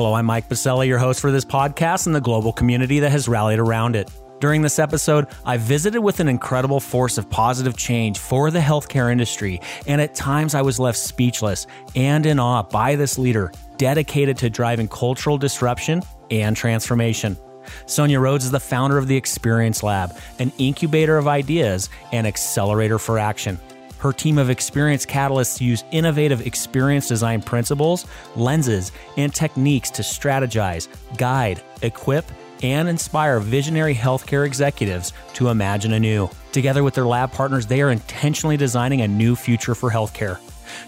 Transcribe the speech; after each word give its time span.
Hello, 0.00 0.14
I'm 0.14 0.24
Mike 0.24 0.48
Biselli, 0.48 0.86
your 0.86 0.98
host 0.98 1.20
for 1.20 1.30
this 1.30 1.44
podcast 1.44 2.06
and 2.06 2.14
the 2.14 2.22
global 2.22 2.54
community 2.54 3.00
that 3.00 3.10
has 3.10 3.28
rallied 3.28 3.58
around 3.58 3.94
it. 3.94 4.10
During 4.40 4.62
this 4.62 4.78
episode, 4.78 5.26
I 5.44 5.58
visited 5.58 6.00
with 6.00 6.20
an 6.20 6.28
incredible 6.28 6.80
force 6.80 7.18
of 7.18 7.28
positive 7.28 7.76
change 7.76 8.18
for 8.18 8.50
the 8.50 8.60
healthcare 8.60 9.12
industry, 9.12 9.60
and 9.86 10.00
at 10.00 10.14
times 10.14 10.54
I 10.54 10.62
was 10.62 10.80
left 10.80 10.96
speechless 10.96 11.66
and 11.94 12.24
in 12.24 12.40
awe 12.40 12.62
by 12.62 12.96
this 12.96 13.18
leader 13.18 13.52
dedicated 13.76 14.38
to 14.38 14.48
driving 14.48 14.88
cultural 14.88 15.36
disruption 15.36 16.00
and 16.30 16.56
transformation. 16.56 17.36
Sonia 17.84 18.20
Rhodes 18.20 18.46
is 18.46 18.52
the 18.52 18.58
founder 18.58 18.96
of 18.96 19.06
the 19.06 19.18
Experience 19.18 19.82
Lab, 19.82 20.16
an 20.38 20.50
incubator 20.56 21.18
of 21.18 21.28
ideas 21.28 21.90
and 22.10 22.26
accelerator 22.26 22.98
for 22.98 23.18
action. 23.18 23.58
Her 24.00 24.12
team 24.14 24.38
of 24.38 24.48
experienced 24.48 25.08
catalysts 25.08 25.60
use 25.60 25.84
innovative 25.90 26.46
experience 26.46 27.06
design 27.06 27.42
principles, 27.42 28.06
lenses, 28.34 28.92
and 29.18 29.34
techniques 29.34 29.90
to 29.90 30.02
strategize, 30.02 30.88
guide, 31.18 31.62
equip, 31.82 32.24
and 32.62 32.88
inspire 32.88 33.40
visionary 33.40 33.94
healthcare 33.94 34.46
executives 34.46 35.12
to 35.34 35.48
imagine 35.48 35.92
anew. 35.92 36.30
Together 36.52 36.82
with 36.82 36.94
their 36.94 37.04
lab 37.04 37.30
partners, 37.32 37.66
they 37.66 37.82
are 37.82 37.90
intentionally 37.90 38.56
designing 38.56 39.02
a 39.02 39.08
new 39.08 39.36
future 39.36 39.74
for 39.74 39.90
healthcare. 39.90 40.38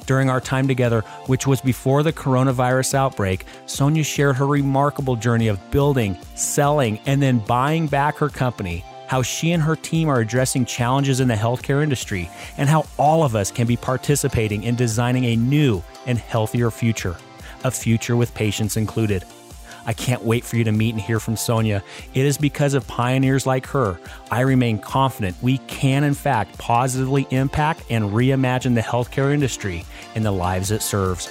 During 0.06 0.30
our 0.30 0.40
time 0.40 0.66
together, 0.66 1.02
which 1.26 1.46
was 1.46 1.60
before 1.60 2.02
the 2.02 2.12
coronavirus 2.12 2.94
outbreak, 2.94 3.44
Sonia 3.66 4.04
shared 4.04 4.36
her 4.36 4.46
remarkable 4.46 5.16
journey 5.16 5.48
of 5.48 5.70
building, 5.70 6.16
selling, 6.34 6.98
and 7.04 7.20
then 7.20 7.40
buying 7.40 7.88
back 7.88 8.16
her 8.16 8.28
company, 8.28 8.84
how 9.12 9.20
she 9.20 9.52
and 9.52 9.62
her 9.62 9.76
team 9.76 10.08
are 10.08 10.20
addressing 10.20 10.64
challenges 10.64 11.20
in 11.20 11.28
the 11.28 11.34
healthcare 11.34 11.82
industry, 11.82 12.30
and 12.56 12.66
how 12.66 12.86
all 12.96 13.22
of 13.22 13.36
us 13.36 13.50
can 13.50 13.66
be 13.66 13.76
participating 13.76 14.62
in 14.62 14.74
designing 14.74 15.26
a 15.26 15.36
new 15.36 15.82
and 16.06 16.16
healthier 16.16 16.70
future, 16.70 17.14
a 17.62 17.70
future 17.70 18.16
with 18.16 18.32
patients 18.32 18.78
included. 18.78 19.22
I 19.84 19.92
can't 19.92 20.24
wait 20.24 20.44
for 20.44 20.56
you 20.56 20.64
to 20.64 20.72
meet 20.72 20.94
and 20.94 21.00
hear 21.00 21.20
from 21.20 21.36
Sonia. 21.36 21.84
It 22.14 22.24
is 22.24 22.38
because 22.38 22.72
of 22.72 22.86
pioneers 22.86 23.44
like 23.44 23.66
her, 23.66 24.00
I 24.30 24.40
remain 24.40 24.78
confident 24.78 25.36
we 25.42 25.58
can, 25.58 26.04
in 26.04 26.14
fact, 26.14 26.56
positively 26.56 27.26
impact 27.30 27.82
and 27.90 28.12
reimagine 28.12 28.74
the 28.74 28.80
healthcare 28.80 29.34
industry 29.34 29.84
and 30.14 30.24
the 30.24 30.32
lives 30.32 30.70
it 30.70 30.80
serves. 30.80 31.30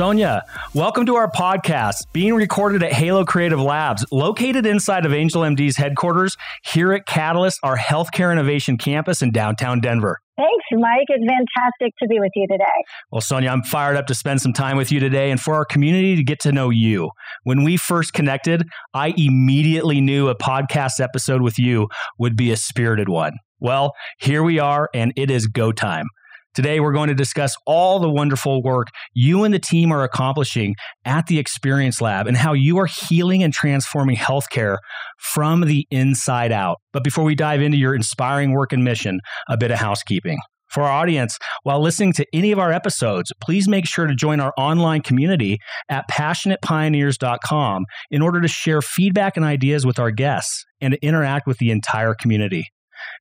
Sonia, 0.00 0.46
welcome 0.72 1.04
to 1.04 1.16
our 1.16 1.30
podcast, 1.30 2.06
being 2.14 2.32
recorded 2.32 2.82
at 2.82 2.90
Halo 2.90 3.22
Creative 3.22 3.60
Labs, 3.60 4.02
located 4.10 4.64
inside 4.64 5.04
of 5.04 5.12
Angel 5.12 5.42
MD's 5.42 5.76
headquarters 5.76 6.38
here 6.64 6.94
at 6.94 7.04
Catalyst, 7.04 7.60
our 7.62 7.76
healthcare 7.76 8.32
innovation 8.32 8.78
campus 8.78 9.20
in 9.20 9.30
downtown 9.30 9.78
Denver. 9.78 10.18
Thanks, 10.38 10.64
Mike. 10.72 11.04
It's 11.08 11.22
fantastic 11.22 11.92
to 12.02 12.08
be 12.08 12.18
with 12.18 12.30
you 12.34 12.46
today. 12.50 12.64
Well, 13.12 13.20
Sonia, 13.20 13.50
I'm 13.50 13.62
fired 13.62 13.98
up 13.98 14.06
to 14.06 14.14
spend 14.14 14.40
some 14.40 14.54
time 14.54 14.78
with 14.78 14.90
you 14.90 15.00
today 15.00 15.30
and 15.30 15.38
for 15.38 15.54
our 15.54 15.66
community 15.66 16.16
to 16.16 16.24
get 16.24 16.40
to 16.40 16.50
know 16.50 16.70
you. 16.70 17.10
When 17.44 17.62
we 17.62 17.76
first 17.76 18.14
connected, 18.14 18.66
I 18.94 19.12
immediately 19.18 20.00
knew 20.00 20.30
a 20.30 20.34
podcast 20.34 20.98
episode 20.98 21.42
with 21.42 21.58
you 21.58 21.88
would 22.18 22.38
be 22.38 22.50
a 22.50 22.56
spirited 22.56 23.10
one. 23.10 23.34
Well, 23.58 23.92
here 24.18 24.42
we 24.42 24.58
are, 24.58 24.88
and 24.94 25.12
it 25.14 25.30
is 25.30 25.46
go 25.46 25.72
time. 25.72 26.06
Today, 26.54 26.80
we're 26.80 26.92
going 26.92 27.08
to 27.08 27.14
discuss 27.14 27.54
all 27.64 28.00
the 28.00 28.10
wonderful 28.10 28.62
work 28.62 28.88
you 29.14 29.44
and 29.44 29.54
the 29.54 29.58
team 29.60 29.92
are 29.92 30.02
accomplishing 30.02 30.74
at 31.04 31.26
the 31.26 31.38
Experience 31.38 32.00
Lab 32.00 32.26
and 32.26 32.36
how 32.36 32.52
you 32.52 32.78
are 32.78 32.86
healing 32.86 33.42
and 33.42 33.52
transforming 33.52 34.16
healthcare 34.16 34.78
from 35.18 35.60
the 35.62 35.86
inside 35.90 36.50
out. 36.50 36.78
But 36.92 37.04
before 37.04 37.24
we 37.24 37.34
dive 37.34 37.62
into 37.62 37.78
your 37.78 37.94
inspiring 37.94 38.52
work 38.52 38.72
and 38.72 38.82
mission, 38.82 39.20
a 39.48 39.56
bit 39.56 39.70
of 39.70 39.78
housekeeping. 39.78 40.38
For 40.70 40.82
our 40.84 40.90
audience, 40.90 41.36
while 41.64 41.80
listening 41.80 42.12
to 42.14 42.26
any 42.32 42.52
of 42.52 42.58
our 42.58 42.72
episodes, 42.72 43.32
please 43.40 43.68
make 43.68 43.86
sure 43.86 44.06
to 44.06 44.14
join 44.14 44.38
our 44.38 44.52
online 44.56 45.02
community 45.02 45.58
at 45.88 46.08
passionatepioneers.com 46.08 47.84
in 48.10 48.22
order 48.22 48.40
to 48.40 48.48
share 48.48 48.80
feedback 48.80 49.36
and 49.36 49.44
ideas 49.44 49.84
with 49.84 49.98
our 49.98 50.12
guests 50.12 50.64
and 50.80 50.94
to 50.94 51.04
interact 51.04 51.48
with 51.48 51.58
the 51.58 51.72
entire 51.72 52.14
community. 52.14 52.66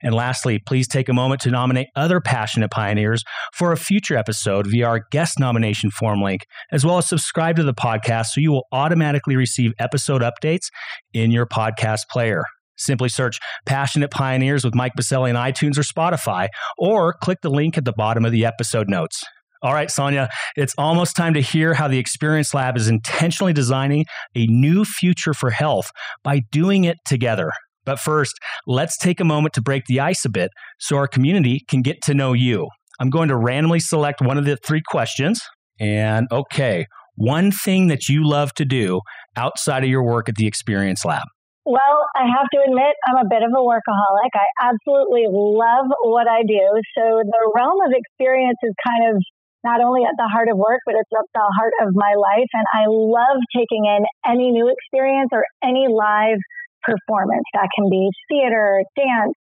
And 0.02 0.16
lastly, 0.16 0.60
please 0.60 0.88
take 0.88 1.10
a 1.10 1.14
moment 1.14 1.42
to 1.42 1.52
nominate 1.52 1.88
other 1.96 2.22
passionate 2.22 2.72
pioneers 2.72 3.24
for 3.54 3.72
a 3.72 3.78
future 3.78 4.16
episode 4.16 4.68
via 4.68 4.88
our 4.88 5.02
guest 5.12 5.40
nomination 5.40 5.92
form 5.92 6.22
link, 6.22 6.42
as 6.72 6.86
well 6.86 6.98
as 6.98 7.08
subscribe 7.08 7.58
to 7.58 7.64
the 7.64 7.74
podcast 7.74 8.28
so 8.28 8.42
you 8.42 8.52
will 8.52 8.68
automatically 8.72 9.36
receive 9.36 9.74
episode 9.80 10.22
updates 10.22 10.68
in 11.14 11.32
your 11.32 11.46
podcast 11.46 12.02
player. 12.10 12.44
Simply 12.78 13.10
search 13.10 13.40
Passionate 13.66 14.10
Pioneers 14.10 14.64
with 14.64 14.74
Mike 14.74 14.94
Biselli 14.98 15.36
on 15.36 15.52
iTunes 15.52 15.78
or 15.78 15.82
Spotify, 15.82 16.48
or 16.78 17.14
click 17.14 17.40
the 17.42 17.50
link 17.50 17.78
at 17.78 17.84
the 17.84 17.92
bottom 17.92 18.24
of 18.24 18.32
the 18.32 18.46
episode 18.46 18.90
notes. 18.90 19.22
All 19.62 19.74
right, 19.74 19.92
Sonia, 19.92 20.30
it's 20.56 20.74
almost 20.78 21.18
time 21.18 21.34
to 21.34 21.42
hear 21.42 21.74
how 21.74 21.90
the 21.90 22.00
Experience 22.00 22.54
Lab 22.54 22.78
is 22.78 22.88
intentionally 22.88 23.52
designing 23.52 24.06
a 24.34 24.48
new 24.48 24.86
future 24.86 25.34
for 25.34 25.50
health 25.50 25.92
by 26.24 26.40
doing 26.52 26.86
it 26.86 26.96
together. 27.06 27.52
But 27.86 28.00
first, 28.00 28.34
let's 28.68 28.98
take 28.98 29.20
a 29.20 29.26
moment 29.26 29.54
to 29.56 29.62
break 29.62 29.84
the 29.88 30.00
ice 30.00 30.26
a 30.26 30.30
bit 30.30 30.52
so 30.80 30.96
our 30.98 31.08
community 31.08 31.64
can 31.68 31.82
get 31.82 31.98
to 32.04 32.14
know 32.14 32.34
you. 32.34 32.68
I'm 33.00 33.10
going 33.10 33.30
to 33.30 33.38
randomly 33.38 33.80
select 33.80 34.22
one 34.22 34.38
of 34.38 34.46
the 34.46 34.58
three 34.58 34.82
questions. 34.86 35.40
And 35.80 36.28
okay, 36.32 36.86
one 37.16 37.52
thing 37.52 37.88
that 37.88 38.10
you 38.10 38.28
love 38.28 38.54
to 38.56 38.66
do 38.66 39.02
outside 39.36 39.84
of 39.84 39.90
your 39.90 40.04
work 40.04 40.30
at 40.30 40.36
the 40.36 40.48
Experience 40.48 41.06
Lab. 41.06 41.24
Well, 41.66 42.08
I 42.16 42.26
have 42.26 42.48
to 42.52 42.60
admit, 42.66 42.96
I'm 43.08 43.26
a 43.26 43.30
bit 43.30 43.44
of 43.44 43.52
a 43.54 43.62
workaholic. 43.62 44.34
I 44.34 44.74
absolutely 44.74 45.28
love 45.30 45.86
what 46.02 46.28
I 46.28 46.42
do. 46.42 46.66
So 46.98 47.22
the 47.22 47.52
realm 47.56 47.78
of 47.86 47.94
experience 47.94 48.58
is 48.64 48.74
kind 48.82 49.16
of 49.16 49.22
not 49.64 49.82
only 49.84 50.04
at 50.04 50.16
the 50.18 50.28
heart 50.32 50.48
of 50.50 50.58
work, 50.58 50.80
but 50.86 50.96
it's 50.96 51.12
at 51.12 51.28
the 51.34 51.48
heart 51.60 51.74
of 51.84 51.94
my 51.94 52.16
life. 52.16 52.48
And 52.54 52.66
I 52.74 52.88
love 52.88 53.38
taking 53.56 53.86
in 53.86 54.08
any 54.26 54.52
new 54.52 54.72
experience 54.72 55.30
or 55.32 55.44
any 55.62 55.88
live 55.92 56.40
performance. 56.84 57.46
That 57.54 57.70
can 57.76 57.90
be 57.90 58.10
theater, 58.30 58.84
dance, 58.96 59.36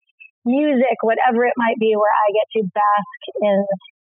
music, 0.46 0.98
whatever 1.02 1.46
it 1.46 1.54
might 1.58 1.78
be, 1.80 1.94
where 1.96 2.12
I 2.12 2.28
get 2.32 2.48
to 2.60 2.62
bask 2.74 3.22
in 3.42 3.58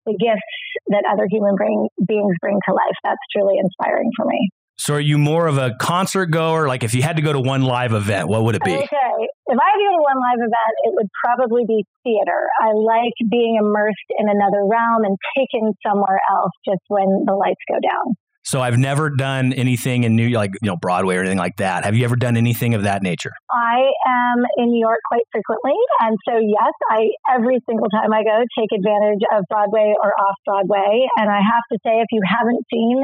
the 0.05 0.15
gifts 0.17 0.55
that 0.93 1.03
other 1.09 1.27
human 1.29 1.55
bring, 1.55 1.87
beings 2.07 2.35
bring 2.41 2.59
to 2.67 2.73
life. 2.73 2.97
That's 3.03 3.21
truly 3.35 3.57
inspiring 3.59 4.11
for 4.15 4.25
me. 4.25 4.49
So, 4.79 4.95
are 4.95 5.03
you 5.03 5.17
more 5.17 5.47
of 5.47 5.57
a 5.57 5.75
concert 5.75 6.27
goer? 6.27 6.69
Like, 6.69 6.83
if 6.83 6.95
you 6.95 7.01
had 7.01 7.17
to 7.17 7.21
go 7.21 7.33
to 7.33 7.39
one 7.39 7.63
live 7.63 7.91
event, 7.91 8.29
what 8.29 8.43
would 8.47 8.55
it 8.55 8.63
be? 8.63 8.71
Okay. 8.71 9.19
If 9.51 9.57
I 9.59 9.65
had 9.67 9.75
to 9.75 9.83
go 9.83 9.91
to 9.91 10.05
one 10.07 10.19
live 10.23 10.39
event, 10.39 10.73
it 10.87 10.93
would 10.95 11.11
probably 11.19 11.65
be 11.67 11.83
theater. 12.07 12.47
I 12.63 12.71
like 12.71 13.11
being 13.29 13.59
immersed 13.59 14.09
in 14.17 14.29
another 14.29 14.63
realm 14.63 15.03
and 15.03 15.17
taken 15.35 15.73
somewhere 15.85 16.21
else 16.31 16.55
just 16.63 16.79
when 16.87 17.25
the 17.27 17.35
lights 17.35 17.59
go 17.67 17.75
down. 17.83 18.15
So 18.49 18.65
I've 18.65 18.81
never 18.81 19.13
done 19.13 19.53
anything 19.53 20.09
in 20.09 20.17
New 20.17 20.33
like 20.33 20.49
you 20.57 20.73
know 20.73 20.75
Broadway 20.75 21.17
or 21.17 21.21
anything 21.21 21.37
like 21.37 21.61
that. 21.61 21.85
Have 21.85 21.93
you 21.93 22.03
ever 22.03 22.17
done 22.17 22.33
anything 22.33 22.73
of 22.73 22.81
that 22.81 23.05
nature? 23.05 23.29
I 23.45 23.93
am 24.09 24.41
in 24.57 24.73
New 24.73 24.81
York 24.81 24.97
quite 25.05 25.21
frequently, 25.29 25.77
and 26.01 26.17
so 26.25 26.33
yes, 26.41 26.73
I 26.89 27.13
every 27.29 27.61
single 27.69 27.85
time 27.93 28.09
I 28.09 28.25
go 28.25 28.41
take 28.57 28.73
advantage 28.73 29.21
of 29.37 29.45
Broadway 29.53 29.93
or 30.01 30.09
off 30.17 30.33
Broadway. 30.49 31.05
And 31.21 31.29
I 31.29 31.45
have 31.45 31.61
to 31.69 31.77
say, 31.85 32.01
if 32.01 32.09
you 32.09 32.25
haven't 32.25 32.65
seen 32.73 32.97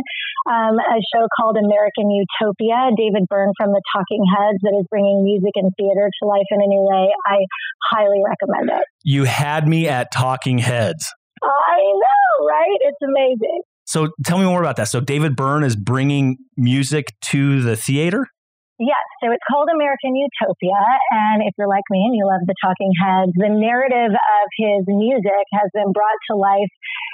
um, 0.50 0.82
a 0.82 0.98
show 1.14 1.30
called 1.38 1.62
American 1.62 2.10
Utopia, 2.10 2.90
David 2.98 3.30
Byrne 3.30 3.54
from 3.54 3.70
the 3.70 3.86
Talking 3.94 4.26
Heads, 4.26 4.66
that 4.66 4.74
is 4.82 4.90
bringing 4.90 5.22
music 5.22 5.54
and 5.62 5.70
theater 5.78 6.10
to 6.10 6.22
life 6.26 6.50
in 6.50 6.58
a 6.58 6.66
new 6.66 6.82
way, 6.90 7.14
I 7.30 7.46
highly 7.94 8.26
recommend 8.26 8.82
it. 8.82 8.86
You 9.04 9.26
had 9.26 9.68
me 9.68 9.86
at 9.88 10.12
Talking 10.12 10.58
Heads. 10.58 11.14
I 11.38 11.78
know, 11.86 12.48
right? 12.50 12.80
It's 12.82 12.98
amazing. 13.06 13.62
So 13.86 14.10
tell 14.26 14.38
me 14.38 14.46
more 14.46 14.62
about 14.62 14.76
that. 14.78 14.88
So 14.88 15.00
David 15.00 15.36
Byrne 15.36 15.64
is 15.64 15.76
bringing 15.76 16.38
music 16.58 17.14
to 17.30 17.62
the 17.62 17.76
theater? 17.76 18.28
Yes, 18.76 19.08
so 19.24 19.32
it's 19.32 19.48
called 19.48 19.72
American 19.72 20.20
Utopia, 20.20 20.76
and 21.08 21.40
if 21.48 21.56
you're 21.56 21.72
like 21.72 21.88
me 21.88 22.04
and 22.04 22.12
you 22.12 22.28
love 22.28 22.44
the 22.44 22.60
Talking 22.60 22.92
Heads, 22.92 23.32
the 23.40 23.48
narrative 23.48 24.12
of 24.12 24.48
his 24.60 24.84
music 24.92 25.48
has 25.56 25.72
been 25.72 25.96
brought 25.96 26.20
to 26.28 26.36
life 26.36 26.74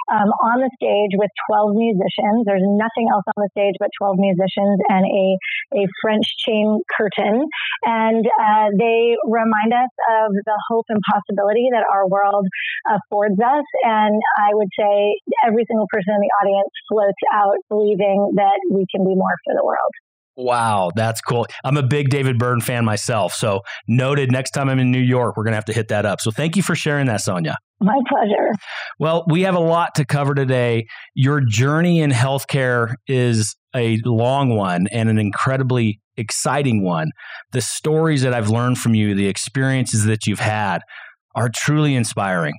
um, 0.10 0.34
on 0.42 0.66
the 0.66 0.74
stage 0.74 1.14
with 1.14 1.30
12 1.54 1.78
musicians. 1.78 2.50
There's 2.50 2.66
nothing 2.66 3.14
else 3.14 3.30
on 3.38 3.46
the 3.46 3.54
stage 3.54 3.78
but 3.78 3.94
12 3.94 4.18
musicians 4.18 4.82
and 4.90 5.06
a, 5.06 5.26
a 5.78 5.84
French 6.02 6.26
chain 6.42 6.82
curtain, 6.98 7.46
and 7.86 8.26
uh, 8.26 8.74
they 8.74 9.14
remind 9.30 9.70
us 9.70 9.94
of 10.18 10.34
the 10.34 10.58
hope 10.74 10.90
and 10.90 10.98
possibility 11.14 11.70
that 11.78 11.86
our 11.86 12.10
world 12.10 12.50
affords 12.90 13.38
us. 13.38 13.68
And 13.86 14.18
I 14.34 14.50
would 14.58 14.74
say 14.74 15.14
every 15.46 15.70
single 15.70 15.86
person 15.94 16.18
in 16.18 16.26
the 16.26 16.34
audience 16.42 16.74
floats 16.90 17.22
out 17.30 17.62
believing 17.70 18.34
that 18.42 18.58
we 18.74 18.90
can 18.90 19.06
be 19.06 19.14
more 19.14 19.38
for 19.46 19.54
the 19.54 19.62
world. 19.62 19.94
Wow, 20.38 20.92
that's 20.96 21.20
cool. 21.22 21.46
I'm 21.64 21.78
a 21.78 21.84
big 21.84 22.10
David 22.10 22.40
Byrne 22.40 22.62
fan 22.62 22.86
myself. 22.86 23.34
So, 23.34 23.62
noted 23.88 24.32
next 24.32 24.52
time 24.52 24.70
I'm 24.70 24.80
in 24.80 24.92
New 24.92 25.00
York, 25.00 25.36
we're 25.36 25.44
going 25.44 25.52
to 25.52 25.58
have 25.58 25.66
to 25.66 25.74
hit 25.74 25.90
that 25.90 26.06
up. 26.06 26.22
So, 26.22 26.32
thank 26.32 26.56
you 26.56 26.64
for 26.64 26.76
sharing 26.76 27.08
that, 27.08 27.22
Sonia. 27.22 27.58
My 27.82 28.00
pleasure. 28.08 28.52
Well, 29.00 29.26
we 29.28 29.42
have 29.42 29.56
a 29.56 29.60
lot 29.60 29.96
to 29.96 30.06
cover 30.06 30.34
today. 30.34 30.86
Your 31.16 31.42
journey 31.42 32.00
in 32.00 32.12
healthcare 32.12 32.96
is 33.08 33.56
a 33.76 33.98
long 34.06 34.56
one 34.56 34.88
and 34.92 35.10
an 35.10 35.18
incredibly 35.18 36.00
exciting 36.16 36.84
one. 36.84 37.10
The 37.52 37.62
stories 37.62 38.22
that 38.22 38.34
I've 38.34 38.50
learned 38.50 38.78
from 38.78 38.94
you, 38.94 39.16
the 39.16 39.28
experiences 39.28 40.06
that 40.06 40.28
you've 40.28 40.40
had, 40.40 40.82
are 41.36 41.50
truly 41.54 41.96
inspiring. 41.96 42.54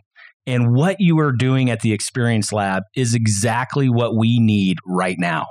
And 0.47 0.75
what 0.75 0.97
you 0.99 1.19
are 1.21 1.33
doing 1.33 1.71
at 1.71 1.81
the 1.81 1.93
Experience 1.93 2.53
Lab 2.53 2.83
is 2.97 3.15
exactly 3.15 3.89
what 3.89 4.17
we 4.17 4.41
need 4.41 4.79
right 4.87 5.17
now. 5.19 5.47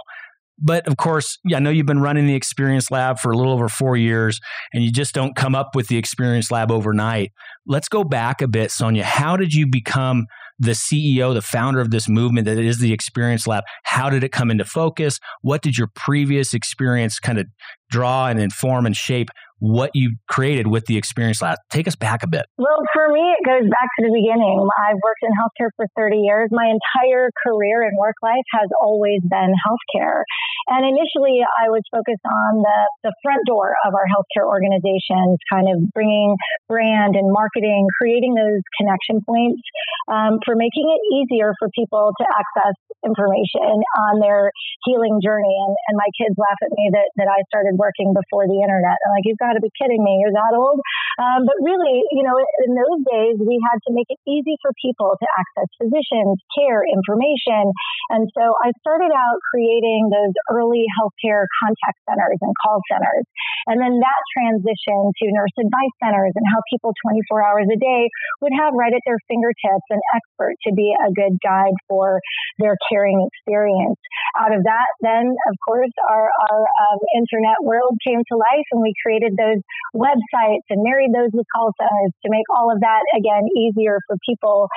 But 0.61 0.87
of 0.87 0.97
course, 0.97 1.37
yeah, 1.43 1.57
I 1.57 1.59
know 1.59 1.71
you've 1.71 1.85
been 1.85 2.01
running 2.01 2.27
the 2.27 2.35
Experience 2.35 2.91
Lab 2.91 3.19
for 3.19 3.31
a 3.31 3.37
little 3.37 3.53
over 3.53 3.67
four 3.67 3.97
years, 3.97 4.39
and 4.73 4.83
you 4.83 4.91
just 4.91 5.13
don't 5.13 5.35
come 5.35 5.55
up 5.55 5.75
with 5.75 5.87
the 5.87 5.97
Experience 5.97 6.51
Lab 6.51 6.71
overnight. 6.71 7.31
Let's 7.65 7.87
go 7.87 8.03
back 8.03 8.41
a 8.41 8.47
bit, 8.47 8.71
Sonia. 8.71 9.03
How 9.03 9.37
did 9.37 9.53
you 9.53 9.67
become 9.67 10.25
the 10.59 10.71
CEO, 10.71 11.33
the 11.33 11.41
founder 11.41 11.79
of 11.79 11.89
this 11.89 12.07
movement 12.07 12.45
that 12.45 12.59
is 12.59 12.77
the 12.77 12.93
Experience 12.93 13.47
Lab? 13.47 13.63
How 13.83 14.09
did 14.09 14.23
it 14.23 14.31
come 14.31 14.51
into 14.51 14.65
focus? 14.65 15.17
What 15.41 15.63
did 15.63 15.77
your 15.77 15.87
previous 15.95 16.53
experience 16.53 17.19
kind 17.19 17.39
of 17.39 17.47
draw 17.91 18.27
and 18.27 18.39
inform 18.39 18.85
and 18.85 18.95
shape 18.95 19.29
what 19.61 19.93
you 19.93 20.17
created 20.25 20.65
with 20.65 20.89
the 20.89 20.97
Experience 20.97 21.37
Lab. 21.39 21.61
Take 21.69 21.85
us 21.85 21.93
back 21.93 22.25
a 22.25 22.27
bit. 22.27 22.49
Well, 22.57 22.81
for 22.97 23.13
me, 23.13 23.21
it 23.21 23.45
goes 23.45 23.69
back 23.69 23.89
to 23.93 24.09
the 24.09 24.09
beginning. 24.09 24.57
I've 24.57 24.97
worked 25.05 25.21
in 25.21 25.29
healthcare 25.37 25.69
for 25.77 25.85
30 25.93 26.17
years. 26.25 26.49
My 26.49 26.65
entire 26.65 27.29
career 27.45 27.85
and 27.85 27.93
work 27.93 28.17
life 28.25 28.43
has 28.57 28.73
always 28.81 29.21
been 29.21 29.53
healthcare. 29.61 30.25
And 30.65 30.81
initially, 30.81 31.45
I 31.45 31.69
was 31.69 31.85
focused 31.93 32.25
on 32.25 32.65
the, 32.65 32.79
the 33.05 33.13
front 33.21 33.45
door 33.45 33.77
of 33.85 33.93
our 33.93 34.09
healthcare 34.09 34.49
organizations, 34.49 35.37
kind 35.45 35.69
of 35.69 35.85
bringing 35.93 36.33
brand 36.65 37.13
and 37.13 37.29
marketing, 37.29 37.85
creating 38.01 38.33
those 38.33 38.65
connection 38.81 39.21
points 39.21 39.61
um, 40.09 40.41
for 40.41 40.57
making 40.57 40.89
it 40.89 41.01
easier 41.21 41.53
for 41.61 41.69
people 41.77 42.09
to 42.17 42.25
access 42.25 42.73
information 43.05 43.77
on 44.09 44.21
their 44.21 44.49
healing 44.89 45.21
journey. 45.21 45.53
And, 45.53 45.73
and 45.89 45.95
my 46.01 46.09
kids 46.17 46.33
laugh 46.37 46.57
at 46.65 46.73
me 46.73 46.89
that, 46.97 47.09
that 47.21 47.29
I 47.29 47.45
started 47.49 47.77
working 47.81 48.13
before 48.13 48.45
the 48.45 48.61
internet. 48.61 49.01
I'm 49.01 49.11
like, 49.17 49.25
you've 49.25 49.41
got 49.41 49.51
got 49.51 49.57
to 49.57 49.63
be 49.65 49.73
kidding 49.73 50.03
me. 50.03 50.21
You're 50.21 50.37
that 50.37 50.53
old. 50.53 50.79
Um, 51.19 51.43
but 51.43 51.57
really, 51.59 52.03
you 52.15 52.23
know, 52.23 52.35
in 52.37 52.71
those 52.77 52.99
days, 53.09 53.35
we 53.41 53.59
had 53.71 53.79
to 53.87 53.91
make 53.91 54.07
it 54.07 54.19
easy 54.23 54.55
for 54.61 54.71
people 54.79 55.11
to 55.17 55.27
access 55.35 55.69
physicians, 55.81 56.39
care, 56.55 56.85
information. 56.85 57.71
And 58.13 58.27
so 58.37 58.55
I 58.63 58.71
started 58.79 59.11
out 59.11 59.37
creating 59.51 60.11
those 60.11 60.35
early 60.51 60.87
healthcare 60.95 61.47
contact 61.63 61.99
centers 62.07 62.39
and 62.39 62.53
call 62.63 62.79
centers. 62.87 63.25
And 63.67 63.77
then 63.81 63.99
that 63.99 64.21
transitioned 64.37 65.11
to 65.19 65.25
nurse 65.31 65.55
advice 65.59 65.95
centers 66.01 66.33
and 66.35 66.45
how 66.47 66.59
people 66.71 66.93
24 67.03 67.43
hours 67.43 67.67
a 67.67 67.79
day 67.79 68.07
would 68.41 68.55
have 68.55 68.73
right 68.73 68.93
at 68.93 69.03
their 69.05 69.19
fingertips 69.27 69.87
an 69.89 70.01
expert 70.15 70.55
to 70.67 70.71
be 70.73 70.93
a 70.95 71.09
good 71.11 71.35
guide 71.43 71.75
for 71.87 72.19
their 72.59 72.75
caring 72.89 73.21
experience. 73.27 73.99
Out 74.39 74.55
of 74.55 74.63
that, 74.63 74.89
then, 75.01 75.31
of 75.31 75.55
course, 75.67 75.91
our, 76.09 76.29
our 76.51 76.61
um, 76.61 76.99
internet 77.15 77.59
world 77.61 77.97
came 78.05 78.19
to 78.19 78.35
life 78.37 78.67
and 78.71 78.81
we 78.81 78.93
created 79.03 79.35
those 79.37 79.61
websites 79.95 80.65
and 80.69 80.81
married 81.01 81.13
those 81.13 81.33
centers 81.33 82.11
to 82.21 82.27
make 82.29 82.45
all 82.53 82.71
of 82.71 82.79
that 82.81 83.01
again 83.17 83.47
easier 83.57 83.97
for 84.07 84.17
people 84.27 84.69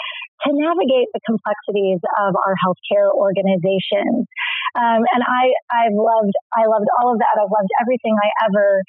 to 0.45 0.51
navigate 0.53 1.09
the 1.13 1.21
complexities 1.25 2.01
of 2.21 2.35
our 2.45 2.55
healthcare 2.65 3.13
organizations. 3.13 4.27
Um, 4.77 5.01
and 5.09 5.23
I, 5.25 5.53
I've 5.73 5.97
loved, 5.97 6.35
I 6.53 6.67
loved 6.67 6.89
all 7.01 7.13
of 7.13 7.19
that. 7.19 7.35
I've 7.41 7.53
loved 7.53 7.73
everything 7.81 8.17
I 8.17 8.31
ever 8.49 8.83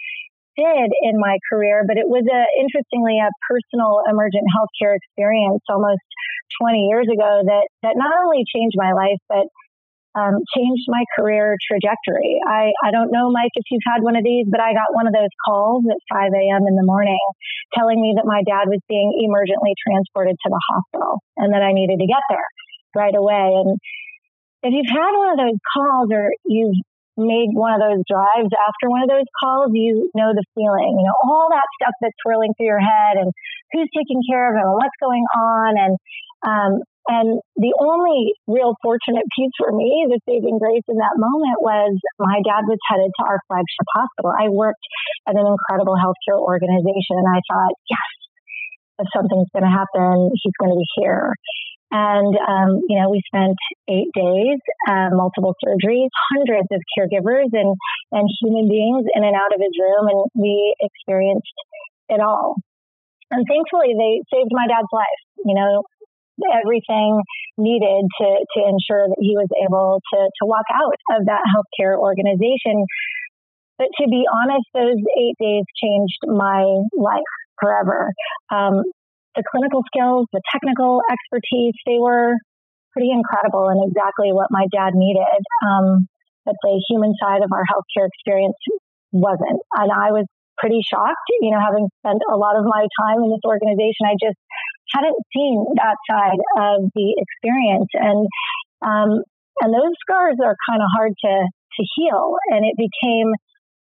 did 0.57 0.89
in 1.03 1.19
my 1.19 1.37
career, 1.51 1.83
but 1.87 1.97
it 1.97 2.07
was 2.07 2.23
a, 2.23 2.41
interestingly 2.59 3.19
a 3.19 3.29
personal 3.43 4.01
emergent 4.07 4.47
healthcare 4.55 4.95
experience 4.95 5.63
almost 5.69 6.03
20 6.63 6.87
years 6.87 7.07
ago 7.11 7.43
that, 7.43 7.67
that 7.83 7.95
not 7.99 8.11
only 8.23 8.43
changed 8.47 8.75
my 8.79 8.95
life, 8.95 9.19
but 9.27 9.47
um, 10.15 10.39
changed 10.56 10.88
my 10.88 11.03
career 11.19 11.59
trajectory. 11.59 12.39
I, 12.47 12.71
I 12.79 12.91
don't 12.91 13.12
know, 13.12 13.29
Mike, 13.29 13.51
if 13.59 13.67
you've 13.69 13.83
had 13.85 14.01
one 14.01 14.15
of 14.15 14.23
these, 14.23 14.47
but 14.50 14.63
I 14.63 14.71
got 14.71 14.95
one 14.95 15.07
of 15.07 15.13
those 15.13 15.31
calls 15.44 15.83
at 15.91 16.00
5 16.07 16.31
a.m. 16.31 16.63
in 16.67 16.75
the 16.79 16.88
morning 16.88 17.19
telling 17.75 18.00
me 18.00 18.15
that 18.15 18.25
my 18.25 18.39
dad 18.47 18.71
was 18.71 18.79
being 18.88 19.12
emergently 19.19 19.75
transported 19.75 20.39
to 20.39 20.50
the 20.50 20.62
hospital 20.71 21.19
and 21.35 21.51
that 21.53 21.62
I 21.62 21.75
needed 21.75 22.00
to 22.00 22.07
get 22.07 22.23
there 22.31 22.47
right 22.95 23.15
away. 23.15 23.59
And 23.59 23.75
if 24.63 24.71
you've 24.71 24.89
had 24.89 25.12
one 25.12 25.35
of 25.35 25.39
those 25.44 25.59
calls 25.75 26.07
or 26.15 26.31
you've 26.47 26.79
made 27.18 27.51
one 27.51 27.75
of 27.75 27.83
those 27.83 28.03
drives 28.07 28.51
after 28.56 28.88
one 28.88 29.03
of 29.03 29.11
those 29.11 29.27
calls, 29.39 29.71
you 29.75 30.11
know 30.15 30.31
the 30.31 30.44
feeling, 30.56 30.95
you 31.00 31.06
know, 31.06 31.15
all 31.23 31.47
that 31.51 31.68
stuff 31.79 31.95
that's 32.00 32.15
swirling 32.23 32.56
through 32.56 32.71
your 32.71 32.79
head 32.79 33.19
and 33.19 33.31
who's 33.71 33.91
taking 33.95 34.23
care 34.27 34.51
of 34.51 34.56
him 34.56 34.68
and 34.68 34.79
what's 34.79 35.00
going 35.00 35.23
on. 35.35 35.71
And 35.75 35.94
um, 36.44 36.71
and 37.06 37.38
the 37.54 37.74
only 37.78 38.34
real 38.50 38.74
fortunate 38.81 39.30
piece 39.38 39.54
for 39.62 39.69
me, 39.69 40.10
the 40.10 40.18
saving 40.25 40.57
grace 40.57 40.86
in 40.90 40.98
that 40.98 41.16
moment 41.22 41.62
was 41.62 41.94
my 42.18 42.42
dad 42.42 42.66
was 42.66 42.81
headed 42.90 43.13
to 43.13 43.24
our 43.30 43.38
flagship 43.46 43.88
hospital. 43.94 44.34
I 44.34 44.50
worked 44.50 44.81
at 45.30 45.38
an 45.38 45.46
incredible 45.46 45.94
healthcare 45.94 46.42
organization 46.42 47.22
and 47.22 47.30
I 47.30 47.40
thought, 47.46 47.74
yes, 47.86 48.10
if 49.06 49.07
something's 49.13 49.54
going 49.54 49.69
to 49.69 49.75
happen, 49.75 50.34
he's 50.34 50.57
going 50.57 50.74
to 50.74 50.81
be 50.81 50.90
here. 50.98 51.34
And, 51.94 52.34
um, 52.42 52.81
you 52.90 52.98
know, 52.98 53.13
we 53.13 53.22
spent 53.30 53.56
eight 53.86 54.10
days, 54.18 54.60
uh, 54.90 55.13
multiple 55.13 55.54
surgeries, 55.62 56.10
hundreds 56.34 56.68
of 56.74 56.81
caregivers 56.98 57.54
and, 57.54 57.78
and 58.12 58.25
human 58.42 58.68
beings 58.68 59.06
in 59.13 59.24
and 59.24 59.36
out 59.38 59.54
of 59.54 59.62
his 59.62 59.78
room. 59.78 60.10
And 60.10 60.22
we 60.34 60.74
experienced 60.81 61.54
it 62.10 62.19
all. 62.19 62.57
And 63.31 63.46
thankfully, 63.46 63.94
they 63.94 64.25
saved 64.34 64.50
my 64.52 64.66
dad's 64.68 64.92
life. 64.92 65.22
You 65.46 65.54
know, 65.54 65.84
everything 66.43 67.21
needed 67.57 68.03
to, 68.19 68.27
to 68.27 68.59
ensure 68.67 69.07
that 69.07 69.19
he 69.19 69.35
was 69.35 69.47
able 69.55 70.01
to, 70.13 70.19
to 70.19 70.43
walk 70.43 70.65
out 70.73 70.99
of 71.17 71.25
that 71.25 71.43
healthcare 71.47 71.97
organization. 71.97 72.83
But 73.77 73.87
to 73.99 74.07
be 74.07 74.23
honest, 74.27 74.67
those 74.73 74.99
eight 75.19 75.35
days 75.39 75.63
changed 75.81 76.21
my 76.27 76.63
life 76.95 77.33
forever. 77.59 78.11
Um, 78.51 78.83
the 79.35 79.44
clinical 79.51 79.83
skills, 79.92 80.27
the 80.31 80.42
technical 80.51 81.01
expertise, 81.11 81.75
they 81.85 81.99
were 81.99 82.35
pretty 82.95 83.11
incredible 83.11 83.68
and 83.68 83.83
exactly 83.83 84.31
what 84.31 84.47
my 84.49 84.68
dad 84.71 84.95
needed. 84.95 85.44
Um, 85.68 86.07
but 86.45 86.56
the 86.63 86.80
human 86.87 87.11
side 87.19 87.44
of 87.44 87.51
our 87.51 87.63
healthcare 87.68 88.07
experience 88.07 88.56
wasn't. 89.11 89.59
And 89.75 89.92
I 89.92 90.15
was 90.15 90.23
pretty 90.57 90.80
shocked, 90.87 91.27
you 91.42 91.51
know, 91.51 91.59
having 91.59 91.87
spent 91.99 92.21
a 92.31 92.37
lot 92.37 92.56
of 92.56 92.63
my 92.63 92.87
time 93.04 93.19
in 93.23 93.30
this 93.31 93.44
organization. 93.44 94.07
I 94.07 94.15
just 94.15 94.39
hadn't 94.94 95.18
seen 95.33 95.65
that 95.75 95.97
side 96.09 96.42
of 96.59 96.89
the 96.94 97.07
experience. 97.18 97.89
And, 97.94 98.27
um, 98.85 99.09
and 99.61 99.73
those 99.73 99.95
scars 100.04 100.37
are 100.44 100.56
kind 100.69 100.81
of 100.81 100.89
hard 100.95 101.13
to, 101.25 101.33
to 101.47 101.81
heal. 101.95 102.35
And 102.51 102.65
it 102.65 102.75
became 102.77 103.31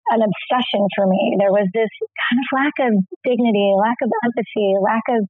an 0.10 0.25
obsession 0.25 0.88
for 0.98 1.06
me. 1.06 1.38
There 1.38 1.53
was 1.53 1.70
this 1.74 1.91
kind 2.18 2.38
of 2.41 2.48
lack 2.50 2.75
of 2.82 2.91
dignity, 3.24 3.70
lack 3.77 4.01
of 4.01 4.10
empathy, 4.25 4.74
lack 4.82 5.06
of 5.10 5.22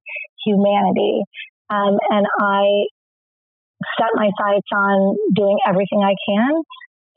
humanity. 0.45 1.21
Um, 1.69 1.99
and 2.09 2.25
I 2.39 2.87
set 3.99 4.11
my 4.15 4.31
sights 4.39 4.67
on 4.73 5.15
doing 5.35 5.57
everything 5.67 6.03
I 6.03 6.15
can 6.15 6.63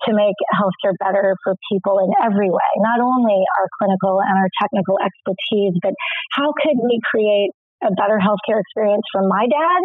to 0.06 0.10
make 0.14 0.34
healthcare 0.50 0.98
better 0.98 1.36
for 1.44 1.54
people 1.70 2.02
in 2.02 2.10
every 2.18 2.50
way, 2.50 2.70
not 2.82 2.98
only 2.98 3.38
our 3.58 3.68
clinical 3.78 4.18
and 4.18 4.34
our 4.34 4.50
technical 4.60 4.98
expertise, 4.98 5.78
but 5.78 5.94
how 6.34 6.52
could 6.58 6.78
we 6.82 6.98
create 7.06 7.54
a 7.82 7.90
better 7.94 8.18
healthcare 8.18 8.60
experience 8.60 9.02
for 9.12 9.22
my 9.26 9.46
dad, 9.46 9.80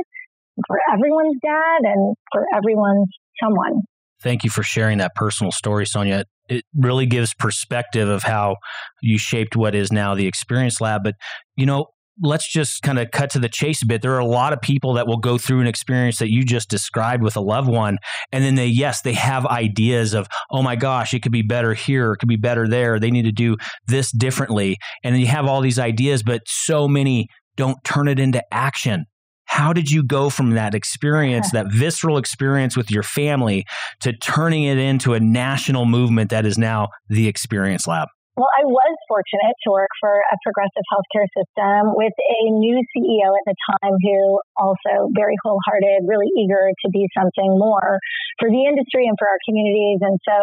for 0.68 0.78
everyone's 0.94 1.38
dad, 1.44 1.80
and 1.84 2.16
for 2.32 2.46
everyone's 2.56 3.10
someone. 3.42 3.82
Thank 4.22 4.44
you 4.44 4.50
for 4.50 4.64
sharing 4.64 4.98
that 4.98 5.14
personal 5.16 5.52
story, 5.52 5.86
Sonia. 5.86 6.26
It 6.50 6.64
really 6.76 7.06
gives 7.06 7.34
perspective 7.36 8.10
of 8.10 8.24
how 8.24 8.56
you 9.02 9.18
shaped 9.18 9.56
what 9.56 9.76
is 9.76 9.92
now 9.92 10.16
the 10.16 10.26
Experience 10.26 10.82
Lab. 10.82 11.04
But, 11.04 11.16
you 11.56 11.66
know, 11.66 11.88
let's 12.22 12.52
just 12.52 12.82
kind 12.82 12.98
of 12.98 13.12
cut 13.12 13.30
to 13.32 13.40
the 13.40 13.50
chase 13.50 13.84
a 13.84 13.86
bit. 13.86 14.02
There 14.02 14.14
are 14.14 14.20
a 14.20 14.26
lot 14.26 14.54
of 14.54 14.62
people 14.62 14.94
that 14.94 15.08
will 15.08 15.18
go 15.18 15.38
through 15.38 15.62
an 15.62 15.68
experience 15.68 16.18
that 16.18 16.32
you 16.32 16.44
just 16.44 16.68
described 16.70 17.22
with 17.22 17.36
a 17.36 17.42
loved 17.42 17.70
one. 17.70 17.98
And 18.32 18.44
then 18.44 18.56
they, 18.56 18.66
yes, 18.66 19.02
they 19.02 19.14
have 19.14 19.46
ideas 19.46 20.16
of, 20.16 20.28
oh 20.50 20.64
my 20.64 20.76
gosh, 20.76 21.14
it 21.14 21.22
could 21.22 21.32
be 21.32 21.44
better 21.44 21.76
here, 21.76 22.14
it 22.14 22.18
could 22.18 22.30
be 22.30 22.38
better 22.38 22.68
there. 22.68 23.00
They 23.00 23.12
need 23.12 23.26
to 23.26 23.32
do 23.32 23.58
this 23.88 24.12
differently. 24.12 24.78
And 25.04 25.14
then 25.14 25.22
you 25.22 25.28
have 25.28 25.46
all 25.46 25.62
these 25.62 25.78
ideas, 25.78 26.24
but 26.24 26.42
so 26.48 26.88
many 26.88 27.28
don't 27.58 27.84
turn 27.84 28.08
it 28.08 28.20
into 28.20 28.42
action. 28.54 29.06
How 29.46 29.74
did 29.74 29.90
you 29.90 30.04
go 30.04 30.30
from 30.30 30.52
that 30.52 30.74
experience, 30.74 31.52
that 31.54 31.68
visceral 31.72 32.18
experience 32.18 32.78
with 32.78 32.90
your 32.92 33.04
family, 33.04 33.66
to 34.02 34.14
turning 34.14 34.64
it 34.64 34.78
into 34.78 35.14
a 35.14 35.20
national 35.20 35.86
movement 35.86 36.30
that 36.30 36.46
is 36.46 36.58
now 36.58 36.90
the 37.10 37.28
Experience 37.28 37.88
Lab? 37.88 38.08
Well, 38.38 38.54
I 38.54 38.70
was 38.70 38.94
fortunate 39.10 39.58
to 39.66 39.74
work 39.74 39.90
for 39.98 40.14
a 40.14 40.38
progressive 40.46 40.86
healthcare 40.94 41.26
system 41.34 41.98
with 41.98 42.14
a 42.14 42.42
new 42.54 42.78
CEO 42.94 43.34
at 43.34 43.46
the 43.50 43.58
time 43.66 43.98
who 43.98 44.38
also 44.54 45.10
very 45.18 45.34
wholehearted, 45.42 46.06
really 46.06 46.30
eager 46.38 46.70
to 46.70 46.88
be 46.94 47.10
something 47.18 47.58
more 47.58 47.98
for 48.38 48.46
the 48.46 48.62
industry 48.70 49.10
and 49.10 49.18
for 49.18 49.26
our 49.26 49.42
communities. 49.42 50.06
And 50.06 50.22
so 50.22 50.38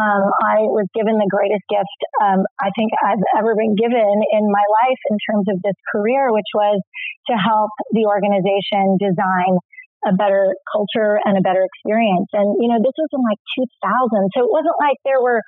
um, 0.00 0.32
I 0.48 0.64
was 0.64 0.88
given 0.96 1.20
the 1.20 1.28
greatest 1.28 1.60
gift 1.68 2.00
um, 2.24 2.40
I 2.56 2.72
think 2.72 2.96
I've 3.04 3.20
ever 3.36 3.52
been 3.52 3.76
given 3.76 4.16
in 4.32 4.44
my 4.48 4.66
life 4.72 5.02
in 5.12 5.20
terms 5.28 5.44
of 5.52 5.60
this 5.60 5.76
career, 5.92 6.32
which 6.32 6.48
was 6.56 6.80
to 7.28 7.34
help 7.36 7.68
the 7.92 8.08
organization 8.08 8.96
design 8.96 9.60
a 10.06 10.14
better 10.14 10.54
culture 10.70 11.18
and 11.26 11.34
a 11.34 11.42
better 11.42 11.66
experience. 11.66 12.30
And, 12.30 12.54
you 12.62 12.70
know, 12.70 12.78
this 12.78 12.94
was 12.94 13.10
in 13.10 13.22
like 13.26 13.42
2000. 13.58 14.30
So 14.38 14.46
it 14.46 14.50
wasn't 14.54 14.78
like 14.78 14.96
there 15.02 15.18
were 15.18 15.42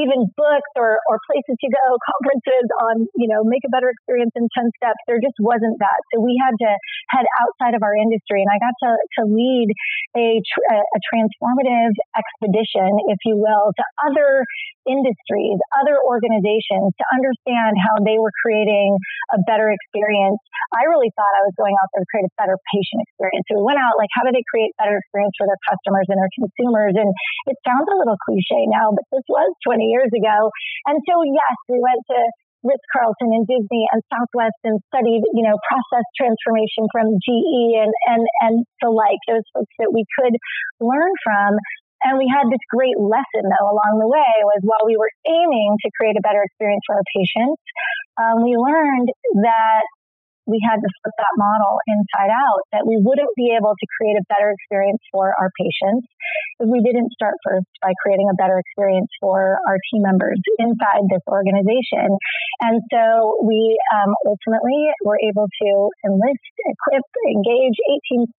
even 0.00 0.32
books 0.32 0.72
or, 0.80 0.96
or 1.08 1.20
places 1.28 1.56
to 1.60 1.68
go, 1.68 1.86
conferences 2.16 2.66
on, 2.88 2.94
you 3.20 3.28
know, 3.28 3.44
make 3.44 3.62
a 3.68 3.72
better 3.72 3.92
experience 3.92 4.32
in 4.34 4.48
10 4.48 4.72
steps. 4.80 5.00
There 5.04 5.20
just 5.20 5.36
wasn't 5.38 5.76
that. 5.78 6.00
So 6.12 6.24
we 6.24 6.40
had 6.40 6.56
to 6.56 6.70
head 7.12 7.28
outside 7.44 7.76
of 7.76 7.84
our 7.84 7.92
industry. 7.92 8.40
And 8.40 8.50
I 8.50 8.58
got 8.58 8.74
to, 8.80 8.90
to 8.96 9.22
lead 9.28 9.68
a, 10.16 10.40
a 10.40 11.00
transformative 11.12 11.92
expedition, 12.16 12.88
if 13.12 13.20
you 13.28 13.36
will, 13.36 13.76
to 13.76 13.84
other 14.08 14.48
industries, 14.88 15.58
other 15.78 15.98
organizations 16.02 16.92
to 16.96 17.04
understand 17.14 17.78
how 17.78 18.00
they 18.02 18.18
were 18.18 18.32
creating 18.42 18.96
a 19.34 19.38
better 19.46 19.70
experience. 19.70 20.38
I 20.74 20.88
really 20.88 21.10
thought 21.14 21.32
I 21.38 21.44
was 21.46 21.54
going 21.54 21.74
out 21.78 21.88
there 21.92 22.02
to 22.02 22.10
create 22.10 22.26
a 22.26 22.34
better 22.38 22.56
patient 22.72 23.04
experience. 23.06 23.44
So 23.50 23.60
we 23.60 23.64
went 23.66 23.80
out 23.80 23.94
like, 24.00 24.10
how 24.14 24.26
do 24.26 24.32
they 24.32 24.44
create 24.48 24.74
better 24.80 24.98
experience 24.98 25.34
for 25.38 25.46
their 25.46 25.60
customers 25.68 26.06
and 26.10 26.18
their 26.18 26.32
consumers? 26.34 26.94
And 26.96 27.10
it 27.50 27.56
sounds 27.66 27.86
a 27.86 27.96
little 27.96 28.18
cliche 28.24 28.66
now, 28.70 28.90
but 28.94 29.04
this 29.12 29.26
was 29.28 29.50
20 29.68 29.84
years 29.86 30.10
ago. 30.10 30.50
And 30.88 30.98
so, 31.04 31.14
yes, 31.22 31.56
we 31.68 31.78
went 31.78 32.02
to 32.12 32.18
Ritz 32.62 32.86
Carlton 32.94 33.34
and 33.34 33.44
Disney 33.46 33.90
and 33.90 34.00
Southwest 34.06 34.58
and 34.62 34.78
studied, 34.94 35.26
you 35.34 35.42
know, 35.42 35.58
process 35.66 36.06
transformation 36.14 36.86
from 36.94 37.18
GE 37.18 37.74
and, 37.74 37.90
and, 38.06 38.22
and 38.46 38.54
the 38.78 38.90
like, 38.90 39.18
those 39.26 39.42
folks 39.50 39.74
that 39.82 39.90
we 39.90 40.06
could 40.14 40.34
learn 40.78 41.10
from. 41.26 41.58
And 42.02 42.18
we 42.18 42.26
had 42.26 42.50
this 42.50 42.62
great 42.70 42.98
lesson 42.98 43.44
though 43.46 43.68
along 43.70 44.02
the 44.02 44.10
way 44.10 44.32
was 44.42 44.60
while 44.66 44.82
we 44.86 44.98
were 44.98 45.10
aiming 45.26 45.78
to 45.82 45.88
create 45.94 46.18
a 46.18 46.24
better 46.24 46.42
experience 46.42 46.82
for 46.86 46.98
our 46.98 47.06
patients, 47.14 47.62
um, 48.18 48.42
we 48.42 48.58
learned 48.58 49.08
that 49.46 49.86
we 50.46 50.58
had 50.58 50.82
to 50.82 50.88
flip 50.90 51.14
that 51.14 51.34
model 51.38 51.78
inside 51.86 52.34
out, 52.34 52.66
that 52.74 52.82
we 52.82 52.98
wouldn't 52.98 53.30
be 53.38 53.54
able 53.54 53.78
to 53.78 53.86
create 53.94 54.18
a 54.18 54.24
better 54.26 54.50
experience 54.50 54.98
for 55.14 55.30
our 55.38 55.50
patients 55.54 56.10
we 56.66 56.80
didn't 56.80 57.10
start 57.12 57.34
first 57.42 57.66
by 57.82 57.90
creating 58.02 58.30
a 58.30 58.36
better 58.38 58.58
experience 58.58 59.10
for 59.18 59.58
our 59.66 59.78
team 59.90 60.02
members 60.02 60.38
inside 60.58 61.04
this 61.10 61.24
organization. 61.26 62.06
And 62.62 62.78
so 62.90 63.38
we 63.42 63.74
um, 63.94 64.14
ultimately 64.26 64.90
were 65.02 65.18
able 65.22 65.46
to 65.50 65.70
enlist, 66.06 66.52
equip, 66.70 67.06
engage 67.34 67.76
18,000 68.14 68.30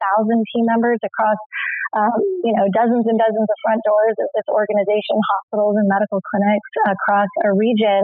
team 0.56 0.66
members 0.68 1.00
across 1.04 1.40
um, 1.94 2.18
you 2.42 2.54
know, 2.58 2.66
dozens 2.74 3.06
and 3.06 3.18
dozens 3.22 3.46
of 3.46 3.58
front 3.62 3.82
doors 3.86 4.18
of 4.18 4.30
this 4.34 4.48
organization, 4.50 5.14
hospitals 5.38 5.78
and 5.78 5.86
medical 5.86 6.18
clinics 6.26 6.72
across 6.90 7.30
a 7.46 7.54
region 7.54 8.02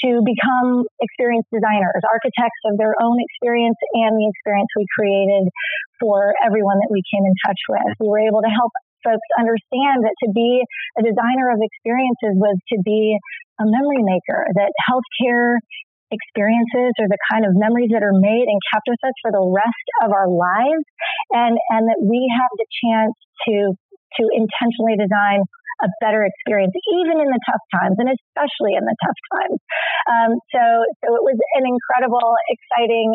to 0.00 0.24
become 0.24 0.88
experience 1.04 1.44
designers, 1.52 2.00
architects 2.08 2.62
of 2.72 2.80
their 2.80 2.96
own 2.96 3.20
experience 3.20 3.76
and 4.00 4.16
the 4.16 4.24
experience 4.24 4.72
we 4.72 4.88
created 4.96 5.52
for 6.00 6.32
everyone 6.40 6.80
that 6.80 6.88
we 6.88 7.04
came 7.12 7.28
in 7.28 7.36
touch 7.44 7.60
with. 7.68 7.92
We 8.00 8.08
were 8.08 8.24
able 8.24 8.40
to 8.40 8.48
help 8.48 8.72
folks 9.04 9.28
understand 9.38 10.04
that 10.04 10.16
to 10.24 10.28
be 10.32 10.62
a 10.98 11.02
designer 11.02 11.52
of 11.52 11.60
experiences 11.60 12.36
was 12.36 12.56
to 12.74 12.76
be 12.84 13.16
a 13.60 13.64
memory 13.66 14.02
maker, 14.04 14.48
that 14.56 14.72
healthcare 14.88 15.60
experiences 16.10 16.90
or 16.98 17.06
the 17.06 17.20
kind 17.30 17.46
of 17.46 17.54
memories 17.54 17.90
that 17.94 18.02
are 18.02 18.14
made 18.14 18.46
and 18.50 18.58
kept 18.74 18.86
with 18.90 18.98
us 19.06 19.14
for 19.22 19.30
the 19.30 19.44
rest 19.46 19.86
of 20.02 20.10
our 20.10 20.26
lives 20.26 20.86
and 21.30 21.54
and 21.70 21.86
that 21.86 22.02
we 22.02 22.18
have 22.34 22.50
the 22.58 22.66
chance 22.82 23.14
to 23.46 23.54
to 24.18 24.26
intentionally 24.34 24.98
design 24.98 25.46
a 25.80 25.88
better 26.00 26.24
experience, 26.24 26.76
even 26.92 27.20
in 27.20 27.28
the 27.28 27.40
tough 27.48 27.64
times, 27.72 27.96
and 27.96 28.08
especially 28.12 28.76
in 28.76 28.84
the 28.84 28.96
tough 29.00 29.20
times. 29.32 29.58
Um, 30.08 30.30
so, 30.52 30.62
so 31.00 31.06
it 31.16 31.24
was 31.24 31.36
an 31.56 31.64
incredible, 31.64 32.36
exciting, 32.52 33.08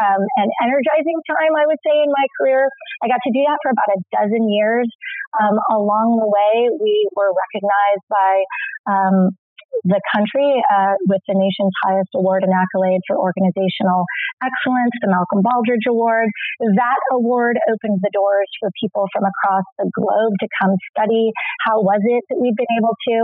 um, 0.00 0.22
and 0.40 0.48
energizing 0.64 1.18
time, 1.28 1.52
I 1.56 1.68
would 1.68 1.80
say, 1.84 1.96
in 2.00 2.10
my 2.10 2.26
career. 2.40 2.68
I 3.04 3.12
got 3.12 3.20
to 3.20 3.32
do 3.32 3.42
that 3.44 3.60
for 3.60 3.70
about 3.72 3.90
a 3.92 4.00
dozen 4.16 4.48
years. 4.48 4.88
Um, 5.36 5.56
along 5.70 6.16
the 6.16 6.28
way, 6.28 6.70
we 6.80 7.08
were 7.14 7.32
recognized 7.32 8.06
by 8.08 8.32
um, 8.88 9.36
the 9.84 10.00
country 10.14 10.62
uh, 10.72 10.94
with 11.08 11.20
the 11.28 11.36
nation's 11.36 11.74
highest 11.84 12.10
award 12.14 12.44
and 12.46 12.52
accolade 12.54 13.02
for 13.04 13.18
organizational 13.18 14.04
excellence, 14.40 14.94
the 15.02 15.10
Malcolm 15.12 15.44
Baldrige 15.44 15.88
Award. 15.88 16.28
That 16.60 17.00
award 17.12 17.60
opens 17.68 18.00
the 18.00 18.12
doors 18.12 18.48
for 18.60 18.70
people 18.80 19.04
from 19.12 19.24
across 19.28 19.66
the 19.76 19.88
globe 19.92 20.34
to 20.40 20.48
come 20.60 20.72
study 20.94 21.32
how 21.66 21.82
was 21.82 22.00
it 22.04 22.22
that 22.30 22.38
we've 22.40 22.56
been 22.56 22.74
able 22.78 22.94
to 23.12 23.16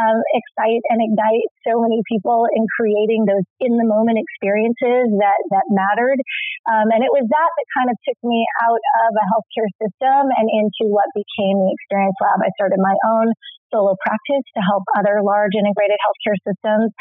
um, 0.00 0.18
excite 0.34 0.82
and 0.90 0.98
ignite 1.02 1.46
so 1.66 1.78
many 1.78 2.00
people 2.08 2.48
in 2.50 2.64
creating 2.74 3.28
those 3.28 3.46
in 3.60 3.76
the 3.78 3.86
moment 3.86 4.18
experiences 4.18 5.12
that 5.20 5.40
that 5.52 5.66
mattered. 5.70 6.18
Um, 6.66 6.90
and 6.94 7.02
it 7.04 7.12
was 7.12 7.26
that 7.26 7.50
that 7.58 7.68
kind 7.76 7.88
of 7.90 7.96
took 8.06 8.18
me 8.22 8.44
out 8.64 8.82
of 9.06 9.10
a 9.14 9.24
healthcare 9.30 9.70
system 9.78 10.30
and 10.32 10.46
into 10.48 10.90
what 10.90 11.08
became 11.12 11.58
the 11.58 11.70
Experience 11.74 12.18
Lab. 12.22 12.40
I 12.42 12.50
started 12.56 12.78
my 12.80 12.96
own 13.08 13.32
solo 13.72 13.96
practice 13.98 14.44
to 14.54 14.60
help 14.60 14.84
other 14.92 15.24
large 15.24 15.56
integrated 15.56 15.96
healthcare 16.04 16.36
systems 16.44 16.92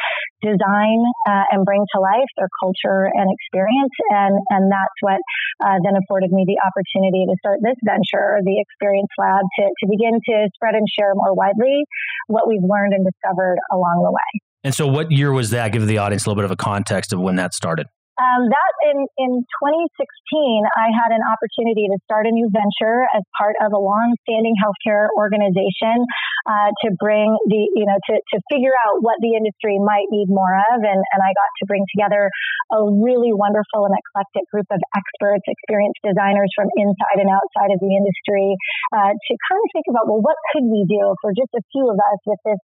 design 0.42 1.00
uh, 1.28 1.46
and 1.51 1.68
bring 1.68 1.84
to 1.94 1.98
life 2.00 2.32
their 2.40 2.50
culture 2.63 3.12
and 3.12 3.28
experience. 3.30 3.94
And, 4.16 4.34
and 4.50 4.72
that's 4.72 5.00
what 5.04 5.22
uh, 5.62 5.78
then 5.84 6.00
afforded 6.00 6.32
me 6.32 6.48
the 6.48 6.58
opportunity 6.63 7.28
to 7.28 7.36
start 7.44 7.60
this 7.62 7.78
venture, 7.84 8.40
the 8.42 8.58
Experience 8.58 9.12
Lab, 9.20 9.44
to, 9.60 9.63
to 9.68 9.86
begin 9.92 10.18
to 10.18 10.36
spread 10.56 10.74
and 10.74 10.88
share 10.88 11.13
more 11.13 11.36
widely 11.36 11.84
what 12.28 12.48
we've 12.48 12.63
learned 12.63 12.96
and 12.96 13.06
discovered 13.06 13.60
along 13.70 14.01
the 14.01 14.12
way. 14.12 14.32
And 14.63 14.74
so, 14.74 14.88
what 14.88 15.12
year 15.12 15.32
was 15.32 15.50
that? 15.51 15.72
Give 15.72 15.86
the 15.86 15.98
audience 15.98 16.25
a 16.25 16.30
little 16.30 16.40
bit 16.42 16.46
of 16.46 16.51
a 16.51 16.60
context 16.60 17.13
of 17.13 17.20
when 17.20 17.36
that 17.38 17.54
started. 17.54 17.88
Um, 18.22 18.46
that 18.54 18.74
in, 18.94 18.98
in 19.18 19.32
2016, 19.42 19.98
I 20.78 20.94
had 20.94 21.10
an 21.10 21.25
opportunity 21.25 21.90
to 21.90 21.98
start 22.06 22.30
a 22.30 22.34
new 22.36 22.54
venture 22.54 23.08
as 23.18 23.25
part 23.34 23.58
of 23.66 23.74
a 23.74 23.82
long-standing 23.82 24.54
healthcare 24.62 25.10
organization 25.18 26.06
uh, 26.48 26.69
to 26.86 26.93
bring 26.98 27.29
the, 27.48 27.62
you 27.75 27.86
know, 27.86 27.98
to, 27.98 28.13
to 28.17 28.38
figure 28.50 28.74
out 28.88 29.01
what 29.01 29.17
the 29.21 29.38
industry 29.38 29.77
might 29.81 30.07
need 30.10 30.29
more 30.29 30.55
of. 30.74 30.81
And, 30.81 31.01
and 31.01 31.19
I 31.21 31.31
got 31.33 31.51
to 31.62 31.63
bring 31.67 31.86
together 31.93 32.29
a 32.71 32.79
really 33.01 33.33
wonderful 33.33 33.86
and 33.86 33.93
eclectic 33.93 34.45
group 34.50 34.69
of 34.71 34.79
experts, 34.95 35.45
experienced 35.45 36.01
designers 36.01 36.50
from 36.55 36.67
inside 36.77 37.19
and 37.21 37.29
outside 37.29 37.71
of 37.74 37.79
the 37.81 37.91
industry 37.93 38.55
uh, 38.95 39.12
to 39.13 39.31
kind 39.50 39.62
of 39.62 39.69
think 39.74 39.88
about, 39.91 40.07
well, 40.10 40.24
what 40.24 40.38
could 40.53 40.65
we 40.65 40.86
do 40.88 41.13
for 41.21 41.33
just 41.36 41.51
a 41.53 41.63
few 41.71 41.86
of 41.89 41.98
us 41.98 42.19
with 42.25 42.41
this 42.45 42.62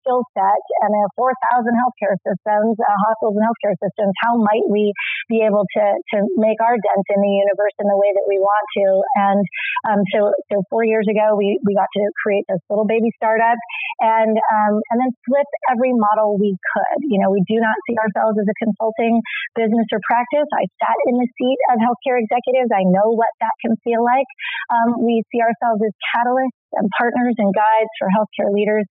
skill 0.00 0.24
set 0.32 0.62
and 0.84 0.90
are 0.96 1.12
4,000 1.16 1.70
healthcare 1.76 2.16
systems, 2.24 2.74
uh, 2.80 2.98
hospitals 3.08 3.36
and 3.36 3.44
healthcare 3.44 3.76
systems, 3.78 4.12
how 4.24 4.36
might 4.40 4.66
we 4.68 4.92
be 5.28 5.44
able 5.44 5.64
to, 5.76 5.84
to 6.14 6.16
make 6.40 6.58
our 6.60 6.76
dent 6.76 7.06
in 7.12 7.20
the 7.20 7.34
universe 7.40 7.76
in 7.78 7.86
the 7.88 7.96
way 7.96 8.10
that 8.12 8.26
we 8.26 8.40
want 8.40 8.66
to? 8.80 8.86
And 9.16 9.42
um, 9.88 10.00
so, 10.12 10.32
so 10.52 10.64
four 10.68 10.84
years 10.84 11.06
ago, 11.08 11.36
we, 11.36 11.60
we 11.64 11.76
got 11.76 11.88
to 11.88 12.04
create 12.20 12.44
this 12.48 12.60
little 12.68 12.88
baby 12.88 13.12
startup 13.16 13.58
and, 14.00 14.34
um, 14.36 14.74
and 14.92 14.96
then 15.00 15.12
flip 15.28 15.48
every 15.70 15.92
model 15.94 16.36
we 16.40 16.56
could. 16.72 16.98
You 17.08 17.20
know, 17.20 17.30
we 17.32 17.44
do 17.46 17.60
not 17.60 17.76
see 17.88 17.96
ourselves 17.96 18.36
as 18.40 18.48
a 18.48 18.56
consulting 18.60 19.20
business 19.56 19.86
or 19.92 20.00
practice. 20.08 20.48
I 20.56 20.64
sat 20.80 20.98
in 21.08 21.20
the 21.20 21.28
seat 21.36 21.60
of 21.72 21.76
healthcare 21.80 22.18
executives. 22.20 22.72
I 22.72 22.84
know 22.88 23.12
what 23.12 23.30
that 23.40 23.54
can 23.60 23.76
feel 23.84 24.02
like. 24.02 24.28
Um, 24.72 25.04
we 25.04 25.22
see 25.32 25.40
ourselves 25.40 25.80
as 25.84 25.94
catalysts 26.14 26.59
and 26.72 26.88
partners 26.98 27.34
and 27.38 27.52
guides 27.54 27.92
for 27.98 28.08
healthcare 28.08 28.52
leaders 28.52 28.86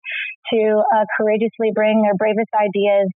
to 0.53 0.83
uh, 0.95 1.05
courageously 1.17 1.73
bring 1.75 2.03
their 2.03 2.15
bravest 2.15 2.51
ideas 2.55 3.09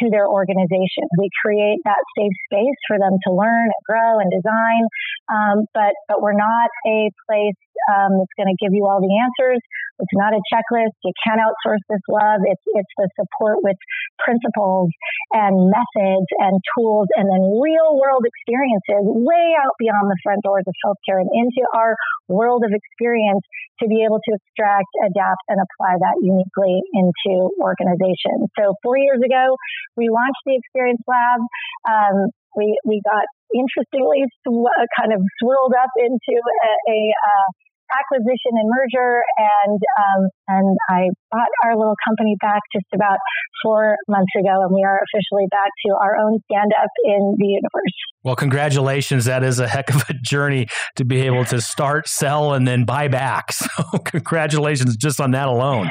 to 0.00 0.10
their 0.10 0.28
organization. 0.28 1.04
We 1.18 1.28
create 1.44 1.80
that 1.84 2.00
safe 2.16 2.36
space 2.48 2.80
for 2.88 2.96
them 2.98 3.18
to 3.26 3.30
learn 3.32 3.68
and 3.68 3.82
grow 3.84 4.20
and 4.20 4.30
design. 4.30 4.82
Um, 5.28 5.56
but, 5.74 5.92
but 6.08 6.22
we're 6.22 6.38
not 6.38 6.68
a 6.86 7.10
place 7.28 7.58
um, 7.90 8.18
that's 8.18 8.36
going 8.36 8.50
to 8.50 8.58
give 8.60 8.72
you 8.72 8.86
all 8.86 9.00
the 9.00 9.10
answers. 9.10 9.60
It's 10.00 10.16
not 10.18 10.34
a 10.34 10.42
checklist. 10.50 10.96
You 11.04 11.14
can't 11.22 11.38
outsource 11.38 11.82
this 11.86 12.02
love. 12.10 12.42
It's, 12.42 12.64
it's 12.74 12.94
the 12.98 13.08
support 13.14 13.62
with 13.62 13.76
principles 14.18 14.90
and 15.32 15.70
methods 15.70 16.28
and 16.42 16.58
tools 16.74 17.06
and 17.14 17.30
then 17.30 17.42
real 17.62 17.98
world 17.98 18.26
experiences 18.26 19.06
way 19.06 19.54
out 19.62 19.74
beyond 19.78 20.10
the 20.10 20.18
front 20.22 20.42
doors 20.42 20.64
of 20.66 20.74
healthcare 20.82 21.22
and 21.22 21.30
into 21.30 21.62
our 21.74 21.94
world 22.28 22.64
of 22.66 22.72
experience 22.74 23.44
to 23.80 23.88
be 23.88 24.02
able 24.06 24.18
to 24.22 24.32
extract, 24.34 24.90
adapt, 25.02 25.42
and 25.48 25.58
apply 25.58 25.98
that 25.98 26.16
uniquely 26.22 26.82
into 26.94 27.50
organizations. 27.58 28.50
So 28.58 28.74
four 28.82 28.98
years 28.98 29.20
ago, 29.22 29.54
we 29.96 30.08
launched 30.08 30.42
the 30.46 30.56
Experience 30.56 31.02
Lab. 31.06 31.40
Um, 31.88 32.16
we, 32.56 32.76
we 32.84 33.00
got 33.04 33.24
interestingly 33.54 34.24
sw- 34.44 34.88
kind 34.98 35.12
of 35.12 35.20
swirled 35.40 35.72
up 35.76 35.92
into 35.96 36.34
a, 36.36 36.70
a 36.88 36.98
uh, 37.12 37.48
acquisition 37.92 38.52
and 38.56 38.68
merger, 38.68 39.22
and 39.36 39.80
um, 40.00 40.20
and 40.48 40.76
I 40.88 41.08
bought 41.30 41.52
our 41.64 41.76
little 41.76 41.96
company 42.06 42.36
back 42.40 42.60
just 42.74 42.86
about 42.94 43.18
four 43.62 43.96
months 44.08 44.32
ago, 44.38 44.64
and 44.64 44.74
we 44.74 44.82
are 44.84 45.00
officially 45.00 45.46
back 45.50 45.70
to 45.86 45.94
our 46.00 46.16
own 46.16 46.38
stand 46.50 46.72
up 46.80 46.90
in 47.04 47.36
the 47.38 47.46
universe. 47.46 47.96
Well, 48.24 48.36
congratulations! 48.36 49.24
That 49.26 49.44
is 49.44 49.58
a 49.58 49.68
heck 49.68 49.90
of 49.90 50.04
a 50.08 50.14
journey 50.14 50.68
to 50.96 51.04
be 51.04 51.20
able 51.22 51.44
to 51.46 51.60
start, 51.60 52.08
sell, 52.08 52.54
and 52.54 52.66
then 52.66 52.84
buy 52.84 53.08
back. 53.08 53.52
So, 53.62 53.98
congratulations 53.98 54.96
just 54.96 55.20
on 55.20 55.30
that 55.30 55.46
alone. 55.46 55.88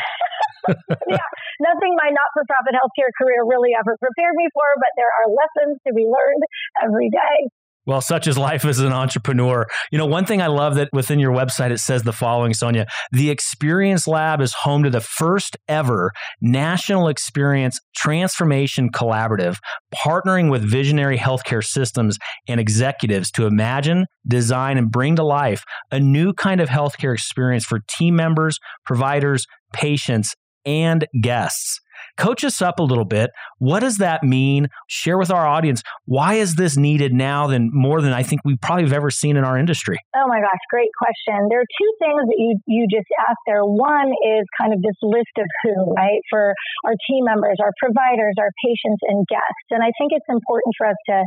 yeah, 1.09 1.17
nothing 1.61 1.93
my 1.95 2.09
not 2.09 2.29
for 2.33 2.43
profit 2.49 2.73
healthcare 2.73 3.13
career 3.13 3.45
really 3.45 3.77
ever 3.77 3.93
prepared 4.01 4.35
me 4.35 4.49
for, 4.51 4.65
but 4.81 4.91
there 4.97 5.09
are 5.21 5.29
lessons 5.29 5.77
to 5.85 5.93
be 5.93 6.09
learned 6.09 6.43
every 6.81 7.13
day. 7.13 7.49
Well, 7.87 8.01
such 8.01 8.27
is 8.27 8.37
life 8.37 8.63
as 8.63 8.79
an 8.79 8.93
entrepreneur. 8.93 9.65
You 9.91 9.97
know, 9.97 10.05
one 10.05 10.25
thing 10.25 10.39
I 10.39 10.47
love 10.47 10.75
that 10.75 10.89
within 10.93 11.19
your 11.19 11.33
website 11.33 11.71
it 11.71 11.79
says 11.79 12.03
the 12.03 12.13
following, 12.13 12.53
Sonia. 12.53 12.85
The 13.11 13.31
Experience 13.31 14.07
Lab 14.07 14.39
is 14.39 14.53
home 14.53 14.83
to 14.83 14.91
the 14.91 15.01
first 15.01 15.57
ever 15.67 16.11
National 16.41 17.07
Experience 17.07 17.79
Transformation 17.95 18.91
Collaborative, 18.91 19.57
partnering 19.95 20.51
with 20.51 20.61
visionary 20.61 21.17
healthcare 21.17 21.65
systems 21.65 22.19
and 22.47 22.59
executives 22.59 23.31
to 23.31 23.47
imagine, 23.47 24.05
design, 24.27 24.77
and 24.77 24.91
bring 24.91 25.15
to 25.15 25.23
life 25.23 25.63
a 25.89 25.99
new 25.99 26.33
kind 26.33 26.61
of 26.61 26.69
healthcare 26.69 27.13
experience 27.13 27.65
for 27.65 27.79
team 27.89 28.15
members, 28.15 28.59
providers, 28.85 29.47
patients, 29.73 30.35
and 30.65 31.07
guests. 31.21 31.79
Coach 32.17 32.43
us 32.43 32.61
up 32.61 32.79
a 32.79 32.83
little 32.83 33.05
bit. 33.05 33.29
What 33.59 33.81
does 33.81 33.97
that 33.97 34.23
mean? 34.23 34.67
Share 34.87 35.17
with 35.17 35.31
our 35.31 35.45
audience. 35.45 35.81
Why 36.05 36.35
is 36.35 36.55
this 36.55 36.77
needed 36.77 37.13
now 37.13 37.47
than 37.47 37.69
more 37.73 38.01
than 38.01 38.13
I 38.13 38.23
think 38.23 38.41
we 38.45 38.57
probably 38.57 38.83
have 38.83 38.93
ever 38.93 39.09
seen 39.09 39.37
in 39.37 39.43
our 39.43 39.57
industry? 39.57 39.97
Oh 40.15 40.27
my 40.27 40.39
gosh, 40.39 40.63
great 40.69 40.91
question. 40.97 41.47
There 41.49 41.61
are 41.61 41.71
two 41.79 41.91
things 41.99 42.21
that 42.27 42.37
you, 42.37 42.59
you 42.67 42.87
just 42.89 43.07
asked 43.29 43.43
there. 43.47 43.63
One 43.63 44.09
is 44.37 44.45
kind 44.59 44.73
of 44.73 44.81
this 44.81 44.97
list 45.01 45.33
of 45.37 45.47
who, 45.63 45.93
right? 45.95 46.21
For 46.29 46.53
our 46.85 46.95
team 47.07 47.25
members, 47.25 47.57
our 47.61 47.71
providers, 47.79 48.35
our 48.39 48.51
patients 48.65 49.01
and 49.07 49.25
guests. 49.27 49.67
And 49.71 49.83
I 49.83 49.91
think 49.97 50.11
it's 50.13 50.27
important 50.29 50.73
for 50.77 50.87
us 50.87 50.99
to 51.09 51.23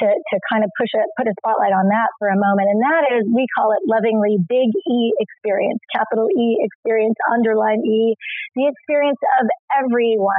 to, 0.00 0.08
to 0.08 0.36
kind 0.48 0.64
of 0.64 0.70
push 0.80 0.88
it, 0.96 1.04
put 1.20 1.28
a 1.28 1.34
spotlight 1.44 1.76
on 1.76 1.92
that 1.92 2.08
for 2.16 2.32
a 2.32 2.38
moment. 2.38 2.72
And 2.72 2.80
that 2.80 3.04
is, 3.12 3.28
we 3.28 3.44
call 3.52 3.76
it 3.76 3.84
lovingly 3.84 4.40
big 4.40 4.72
E 4.88 5.12
experience, 5.20 5.84
capital 5.92 6.32
E 6.32 6.64
experience, 6.64 7.16
underline 7.28 7.84
E, 7.84 8.16
the 8.56 8.72
experience 8.72 9.20
of 9.40 9.48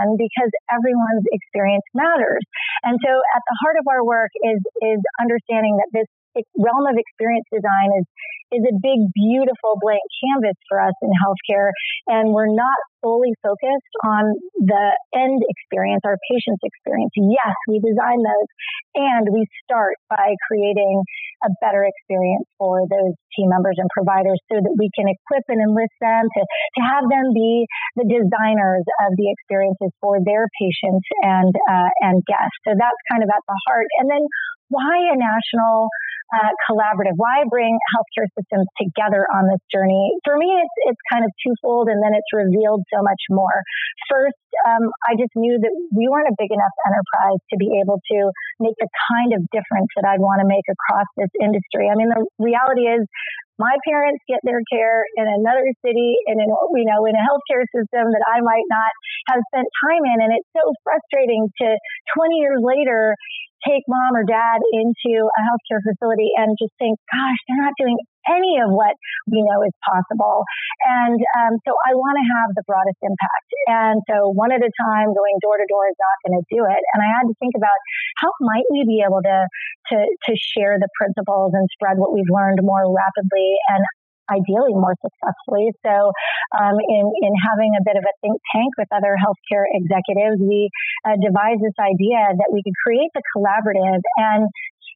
everyone 0.01 0.17
because 0.17 0.51
everyone's 0.71 1.25
experience 1.29 1.85
matters. 1.93 2.43
And 2.83 2.97
so 3.01 3.11
at 3.11 3.43
the 3.45 3.55
heart 3.61 3.77
of 3.79 3.85
our 3.89 4.03
work 4.03 4.31
is, 4.41 4.59
is 4.81 5.01
understanding 5.21 5.77
that 5.77 5.89
this 5.93 6.09
realm 6.57 6.89
of 6.89 6.97
experience 6.97 7.45
design 7.53 7.93
is 8.01 8.05
is 8.53 8.63
a 8.63 8.75
big, 8.77 9.09
beautiful 9.13 9.81
blank 9.81 10.05
canvas 10.21 10.57
for 10.69 10.79
us 10.79 10.93
in 11.01 11.09
healthcare. 11.17 11.73
And 12.07 12.31
we're 12.31 12.53
not 12.53 12.77
solely 13.03 13.35
focused 13.43 13.95
on 14.05 14.39
the 14.63 14.85
end 15.11 15.43
experience, 15.43 16.01
our 16.07 16.15
patient's 16.31 16.63
experience. 16.63 17.11
Yes, 17.19 17.55
we 17.67 17.83
design 17.83 18.23
those 18.23 18.49
and 18.95 19.27
we 19.33 19.43
start 19.67 19.99
by 20.07 20.37
creating 20.47 21.03
a 21.43 21.51
better 21.59 21.83
experience 21.83 22.47
for 22.55 22.87
those 22.87 23.13
team 23.35 23.51
members 23.51 23.75
and 23.75 23.89
providers 23.91 24.39
so 24.47 24.61
that 24.63 24.73
we 24.79 24.87
can 24.95 25.11
equip 25.11 25.43
and 25.51 25.59
enlist 25.59 25.91
them 25.99 26.23
to, 26.23 26.41
to 26.79 26.81
have 26.81 27.03
them 27.11 27.35
be 27.35 27.67
the 27.99 28.07
designers 28.07 28.85
of 29.03 29.11
the 29.19 29.27
experiences 29.27 29.91
for 29.99 30.23
their 30.23 30.47
patients 30.55 31.03
and, 31.25 31.51
uh, 31.67 31.91
and 31.99 32.23
guests. 32.23 32.55
So 32.63 32.71
that's 32.71 33.01
kind 33.11 33.25
of 33.25 33.29
at 33.29 33.43
the 33.43 33.57
heart. 33.67 33.89
And 33.99 34.07
then 34.07 34.23
why 34.73 34.97
a 35.13 35.15
national 35.15 35.93
uh, 36.33 36.49
collaborative? 36.65 37.13
Why 37.15 37.45
bring 37.45 37.77
healthcare 37.93 38.25
systems 38.33 38.65
together 38.81 39.29
on 39.29 39.45
this 39.45 39.61
journey? 39.69 40.17
For 40.25 40.33
me, 40.33 40.49
it's, 40.49 40.77
it's 40.89 41.03
kind 41.11 41.21
of 41.21 41.29
twofold 41.45 41.93
and 41.93 42.01
then 42.01 42.17
it's 42.17 42.31
revealed 42.33 42.81
so 42.89 43.05
much 43.05 43.21
more. 43.29 43.61
First, 44.09 44.41
um, 44.65 44.89
I 45.05 45.13
just 45.13 45.33
knew 45.37 45.61
that 45.61 45.73
we 45.93 46.09
weren't 46.09 46.29
a 46.29 46.37
big 46.37 46.49
enough 46.49 46.75
enterprise 46.89 47.41
to 47.53 47.55
be 47.61 47.77
able 47.77 48.01
to 48.01 48.17
make 48.57 48.77
the 48.81 48.89
kind 49.13 49.37
of 49.37 49.45
difference 49.53 49.89
that 49.97 50.09
I'd 50.09 50.21
want 50.21 50.41
to 50.41 50.47
make 50.49 50.65
across 50.65 51.09
this 51.17 51.33
industry. 51.37 51.89
I 51.89 51.95
mean, 51.97 52.09
the 52.09 52.25
reality 52.41 52.89
is 52.89 53.05
my 53.61 53.73
parents 53.85 54.21
get 54.25 54.41
their 54.41 54.61
care 54.65 55.05
in 55.13 55.29
another 55.29 55.65
city 55.85 56.17
and 56.25 56.41
in 56.41 56.49
you 56.49 56.87
know 56.89 57.05
in 57.05 57.13
a 57.13 57.23
healthcare 57.23 57.65
system 57.69 58.09
that 58.09 58.25
I 58.25 58.41
might 58.41 58.65
not 58.65 58.91
have 59.29 59.41
spent 59.53 59.67
time 59.85 60.03
in 60.09 60.17
and 60.25 60.31
it's 60.33 60.49
so 60.57 60.73
frustrating 60.81 61.45
to 61.61 61.67
20 62.17 62.35
years 62.41 62.59
later 62.65 63.13
take 63.67 63.83
mom 63.87 64.15
or 64.15 64.23
dad 64.23 64.59
into 64.71 65.13
a 65.23 65.41
healthcare 65.47 65.81
facility 65.83 66.31
and 66.35 66.55
just 66.59 66.73
think, 66.79 66.99
gosh, 67.11 67.39
they're 67.47 67.63
not 67.63 67.73
doing 67.79 67.97
any 68.27 68.55
of 68.63 68.71
what 68.71 68.95
we 69.27 69.43
know 69.43 69.59
is 69.67 69.75
possible. 69.83 70.47
And 70.87 71.19
um, 71.43 71.59
so 71.67 71.75
I 71.83 71.91
want 71.95 72.15
to 72.15 72.25
have 72.39 72.55
the 72.55 72.63
broadest 72.63 72.99
impact. 73.03 73.49
And 73.67 73.99
so 74.07 74.31
one 74.31 74.51
at 74.55 74.63
a 74.63 74.71
time, 74.79 75.11
going 75.11 75.35
door 75.43 75.59
to 75.59 75.67
door 75.67 75.87
is 75.91 75.99
not 75.99 76.17
going 76.23 76.39
to 76.39 76.45
do 76.47 76.63
it. 76.63 76.81
And 76.95 76.99
I 77.03 77.09
had 77.19 77.27
to 77.27 77.35
think 77.39 77.55
about 77.55 77.75
how 78.23 78.31
might 78.39 78.67
we 78.71 78.87
be 78.87 79.03
able 79.03 79.19
to 79.23 79.37
to 79.91 79.97
to 79.99 80.33
share 80.39 80.79
the 80.79 80.87
principles 80.95 81.51
and 81.51 81.67
spread 81.75 81.99
what 81.99 82.15
we've 82.15 82.31
learned 82.31 82.63
more 82.63 82.87
rapidly 82.87 83.59
and 83.75 83.83
ideally 84.33 84.73
more 84.73 84.97
successfully. 84.97 85.69
So, 85.85 86.09
um, 86.57 86.75
in 86.81 87.05
in 87.21 87.33
having 87.37 87.77
a 87.77 87.83
bit 87.85 87.97
of 87.97 88.03
a 88.03 88.13
think 88.25 88.37
tank 88.49 88.71
with 88.81 88.89
other 88.89 89.13
healthcare 89.13 89.69
executives, 89.69 90.41
we 90.41 90.69
uh, 91.05 91.17
devised 91.21 91.61
this 91.61 91.77
idea 91.77 92.33
that 92.33 92.49
we 92.49 92.65
could 92.65 92.77
create 92.81 93.13
the 93.13 93.21
collaborative 93.37 94.01
and 94.17 94.49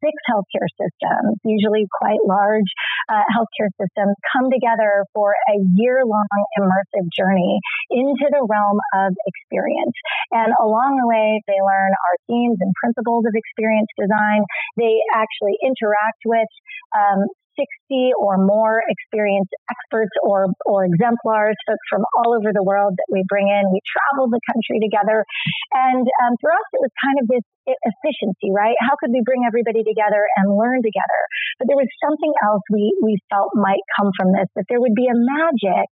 six 0.03 0.13
healthcare 0.29 0.69
systems, 0.77 1.37
usually 1.43 1.85
quite 1.89 2.21
large 2.25 2.69
uh, 3.09 3.25
healthcare 3.33 3.71
systems, 3.81 4.13
come 4.33 4.49
together 4.53 5.05
for 5.13 5.33
a 5.33 5.57
year 5.73 6.05
long 6.05 6.41
immersive 6.59 7.07
journey 7.13 7.59
into 7.89 8.27
the 8.29 8.43
realm 8.45 8.79
of 8.93 9.13
experience. 9.25 9.95
And 10.31 10.53
along 10.61 11.01
the 11.01 11.07
way, 11.07 11.41
they 11.47 11.59
learn 11.59 11.91
our 11.93 12.15
themes 12.27 12.57
and 12.61 12.71
principles 12.77 13.25
of 13.25 13.33
experience 13.33 13.89
design. 13.97 14.45
They 14.77 15.01
actually 15.13 15.57
interact 15.63 16.21
with 16.25 16.51
um, 16.93 17.25
60 17.57 18.13
or 18.21 18.37
more 18.37 18.85
experienced 18.85 19.51
experts 19.67 20.13
or, 20.21 20.47
or 20.65 20.85
exemplars, 20.85 21.57
folks 21.65 21.85
from 21.89 22.05
all 22.21 22.37
over 22.37 22.53
the 22.53 22.63
world 22.63 22.93
that 22.95 23.09
we 23.09 23.25
bring 23.27 23.49
in. 23.49 23.65
We 23.73 23.81
travel 23.83 24.29
the 24.29 24.41
country 24.45 24.77
together. 24.79 25.25
And 25.73 26.05
um, 26.23 26.37
for 26.39 26.53
us, 26.53 26.67
it 26.77 26.81
was 26.85 26.93
kind 27.01 27.17
of 27.19 27.25
this 27.27 27.45
efficiency, 27.67 28.53
right? 28.53 28.77
How 28.79 28.95
could 28.95 29.11
we 29.11 29.25
bring 29.25 29.43
everybody 29.43 29.83
together 29.83 30.23
and 30.39 30.55
learn 30.55 30.79
together? 30.79 31.21
But 31.59 31.67
there 31.67 31.79
was 31.79 31.89
something 31.99 32.33
else 32.45 32.63
we, 32.71 32.95
we 33.03 33.19
felt 33.27 33.51
might 33.57 33.83
come 33.99 34.13
from 34.15 34.31
this, 34.31 34.47
that 34.55 34.69
there 34.69 34.79
would 34.79 34.95
be 34.95 35.09
a 35.11 35.17
magic 35.17 35.89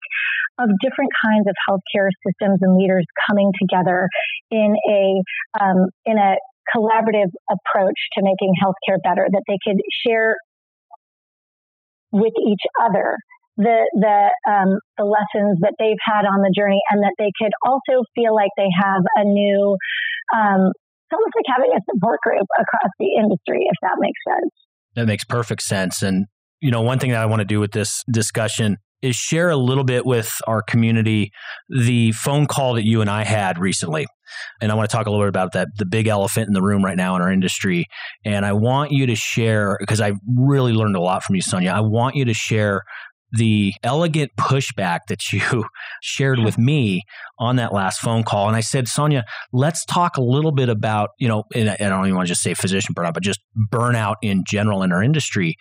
of 0.62 0.72
different 0.80 1.12
kinds 1.20 1.50
of 1.50 1.56
healthcare 1.68 2.08
systems 2.24 2.64
and 2.64 2.80
leaders 2.80 3.04
coming 3.28 3.52
together 3.60 4.08
in 4.52 4.72
a, 4.88 5.04
um, 5.60 5.92
in 6.06 6.16
a 6.16 6.40
collaborative 6.74 7.30
approach 7.50 8.00
to 8.18 8.24
making 8.24 8.54
healthcare 8.58 8.98
better, 9.04 9.28
that 9.30 9.44
they 9.48 9.58
could 9.62 9.78
share 10.06 10.36
with 12.16 12.34
each 12.48 12.64
other 12.82 13.18
the 13.58 13.88
the 13.94 14.52
um, 14.52 14.80
the 14.98 15.06
lessons 15.06 15.60
that 15.62 15.76
they've 15.80 16.02
had 16.04 16.26
on 16.28 16.42
the 16.42 16.52
journey, 16.56 16.82
and 16.92 17.04
that 17.04 17.16
they 17.18 17.32
could 17.40 17.52
also 17.64 18.04
feel 18.14 18.36
like 18.36 18.52
they 18.58 18.68
have 18.84 19.02
a 19.16 19.24
new, 19.24 19.78
um, 20.36 20.72
it's 20.76 21.14
almost 21.14 21.36
like 21.36 21.48
having 21.48 21.72
a 21.72 21.80
support 21.92 22.20
group 22.22 22.48
across 22.60 22.92
the 23.00 23.16
industry, 23.16 23.64
if 23.64 23.78
that 23.82 23.96
makes 24.00 24.20
sense. 24.28 24.52
That 24.96 25.08
makes 25.08 25.24
perfect 25.24 25.62
sense. 25.62 26.02
And 26.02 26.26
you 26.60 26.72
know, 26.72 26.82
one 26.82 27.00
thing 27.00 27.12
that 27.12 27.22
I 27.22 27.26
want 27.28 27.40
to 27.40 27.46
do 27.46 27.60
with 27.60 27.72
this 27.72 28.04
discussion 28.12 28.78
is 29.02 29.16
share 29.16 29.50
a 29.50 29.58
little 29.58 29.84
bit 29.84 30.06
with 30.06 30.34
our 30.48 30.62
community 30.62 31.32
the 31.70 32.12
phone 32.14 32.48
call 32.48 32.76
that 32.76 32.86
you 32.86 33.02
and 33.02 33.10
I 33.10 33.24
had 33.24 33.58
recently. 33.58 34.08
And 34.62 34.72
I 34.72 34.76
want 34.76 34.90
to 34.90 34.96
talk 34.96 35.06
a 35.06 35.10
little 35.12 35.26
bit 35.26 35.30
about 35.30 35.54
that, 35.54 35.68
the 35.78 35.86
big 35.86 36.08
elephant 36.08 36.48
in 36.48 36.54
the 36.54 36.62
room 36.62 36.84
right 36.84 36.98
now 36.98 37.16
in 37.16 37.22
our 37.22 37.32
industry. 37.32 37.86
And 38.26 38.46
I 38.46 38.54
want 38.54 38.92
you 38.92 39.06
to 39.06 39.16
share, 39.16 39.78
because 39.80 40.02
I 40.02 40.14
really 40.36 40.74
learned 40.74 40.96
a 40.96 41.02
lot 41.02 41.24
from 41.24 41.36
you, 41.36 41.42
Sonia. 41.42 41.72
I 41.72 41.82
want 41.82 42.16
you 42.16 42.26
to 42.26 42.34
share 42.34 42.82
the 43.32 43.74
elegant 43.84 44.32
pushback 44.38 45.02
that 45.10 45.32
you 45.32 45.66
shared 46.02 46.40
with 46.40 46.58
me 46.58 47.02
on 47.40 47.58
that 47.58 47.74
last 47.74 48.00
phone 48.00 48.24
call. 48.24 48.48
And 48.48 48.56
I 48.56 48.62
said, 48.62 48.88
Sonia, 48.88 49.26
let's 49.52 49.84
talk 49.86 50.18
a 50.18 50.22
little 50.22 50.52
bit 50.52 50.70
about, 50.70 51.10
you 51.20 51.28
know, 51.28 51.44
and 51.54 51.70
I 51.70 51.76
don't 51.76 52.06
even 52.06 52.16
want 52.16 52.28
to 52.28 52.32
just 52.32 52.42
say 52.42 52.54
physician 52.54 52.96
burnout, 52.96 53.14
but 53.14 53.24
just 53.24 53.42
burnout 53.72 54.16
in 54.22 54.44
general 54.48 54.84
in 54.84 54.92
our 54.92 55.04
industry. 55.04 55.56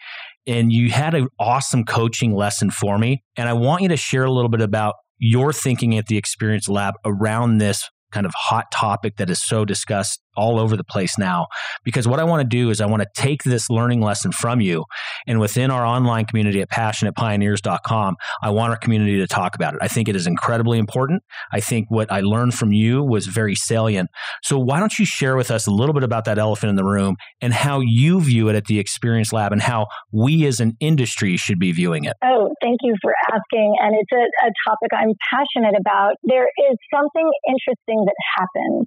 And 0.47 0.73
you 0.73 0.91
had 0.91 1.15
an 1.15 1.29
awesome 1.39 1.85
coaching 1.85 2.35
lesson 2.35 2.71
for 2.71 2.99
me. 2.99 3.23
And 3.37 3.49
I 3.49 3.55
want 3.55 3.83
you 3.83 3.89
to 3.89 3.97
share 3.97 4.25
a 4.25 4.33
little 4.33 4.51
bit 4.51 4.61
about 4.61 4.95
your 5.19 5.53
thinking 5.53 5.97
at 5.97 6.07
the 6.07 6.19
Experience 6.19 6.69
Lab 6.69 6.95
around 7.05 7.59
this 7.59 7.89
kind 8.13 8.27
of 8.27 8.33
hot 8.35 8.67
topic 8.73 9.17
that 9.17 9.31
is 9.31 9.43
so 9.43 9.65
discussed 9.65 10.21
all 10.37 10.59
over 10.59 10.77
the 10.77 10.85
place 10.85 11.19
now. 11.19 11.47
Because 11.85 12.07
what 12.09 12.21
I 12.21 12.25
want 12.25 12.41
to 12.41 12.49
do 12.49 12.71
is 12.71 12.81
I 12.81 12.87
want 12.87 13.03
to 13.03 13.09
take 13.15 13.43
this 13.43 13.71
learning 13.71 14.01
lesson 14.01 14.33
from 14.33 14.61
you 14.61 14.85
and 15.27 15.41
within 15.41 15.71
our 15.71 15.85
online 15.85 16.25
community 16.27 16.61
at 16.61 16.71
passionatepioneers.com, 16.71 18.17
I 18.43 18.51
want 18.51 18.71
our 18.71 18.79
community 18.79 19.19
to 19.19 19.27
talk 19.27 19.55
about 19.55 19.75
it. 19.75 19.81
I 19.83 19.89
think 19.89 20.09
it 20.09 20.17
is 20.17 20.27
incredibly 20.27 20.79
important. 20.79 21.23
I 21.53 21.61
think 21.61 21.91
what 21.91 22.11
I 22.11 22.21
learned 22.21 22.55
from 22.55 22.73
you 22.73 23.03
was 23.03 23.27
very 23.27 23.55
salient. 23.55 24.11
So 24.43 24.59
why 24.59 24.81
don't 24.81 24.99
you 24.99 25.05
share 25.05 25.37
with 25.37 25.51
us 25.51 25.67
a 25.67 25.71
little 25.71 25.95
bit 25.95 26.03
about 26.03 26.25
that 26.27 26.39
elephant 26.39 26.71
in 26.71 26.77
the 26.77 26.85
room 26.85 27.17
and 27.41 27.53
how 27.53 27.81
you 27.81 28.21
view 28.21 28.49
it 28.49 28.57
at 28.57 28.67
the 28.67 28.79
Experience 28.79 29.33
Lab 29.33 29.53
and 29.53 29.63
how 29.63 29.87
we 30.13 30.47
as 30.47 30.61
an 30.61 30.77
industry 30.81 31.37
should 31.37 31.59
be 31.59 31.73
viewing 31.73 32.05
it? 32.05 32.15
Oh, 32.25 32.51
thank 32.63 32.79
you 32.83 32.95
for 33.03 33.13
asking. 33.33 33.75
And 33.81 33.95
it's 33.99 34.13
a, 34.13 34.47
a 34.47 34.51
topic 34.69 34.91
I'm 34.93 35.15
passionate 35.33 35.79
about. 35.79 36.15
There 36.23 36.49
is 36.71 36.77
something 36.93 37.31
interesting 37.49 38.05
that 38.05 38.17
happens 38.37 38.87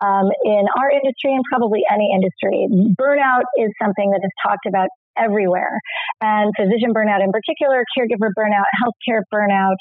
um, 0.00 0.30
in 0.44 0.64
our 0.78 0.90
industry 0.90 1.34
and 1.34 1.42
probably 1.50 1.82
any 1.90 2.10
industry. 2.14 2.66
Burnout 2.94 3.46
is 3.58 3.70
something 3.82 4.10
that 4.14 4.22
is 4.22 4.30
talked 4.42 4.66
about 4.66 4.88
everywhere. 5.18 5.80
And 6.20 6.52
physician 6.56 6.94
burnout 6.94 7.22
in 7.22 7.32
particular, 7.32 7.82
caregiver 7.98 8.30
burnout, 8.38 8.70
healthcare 8.78 9.22
burnout. 9.34 9.76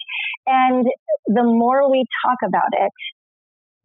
And 0.48 0.86
the 1.28 1.44
more 1.44 1.90
we 1.92 2.04
talk 2.26 2.38
about 2.46 2.74
it, 2.74 2.92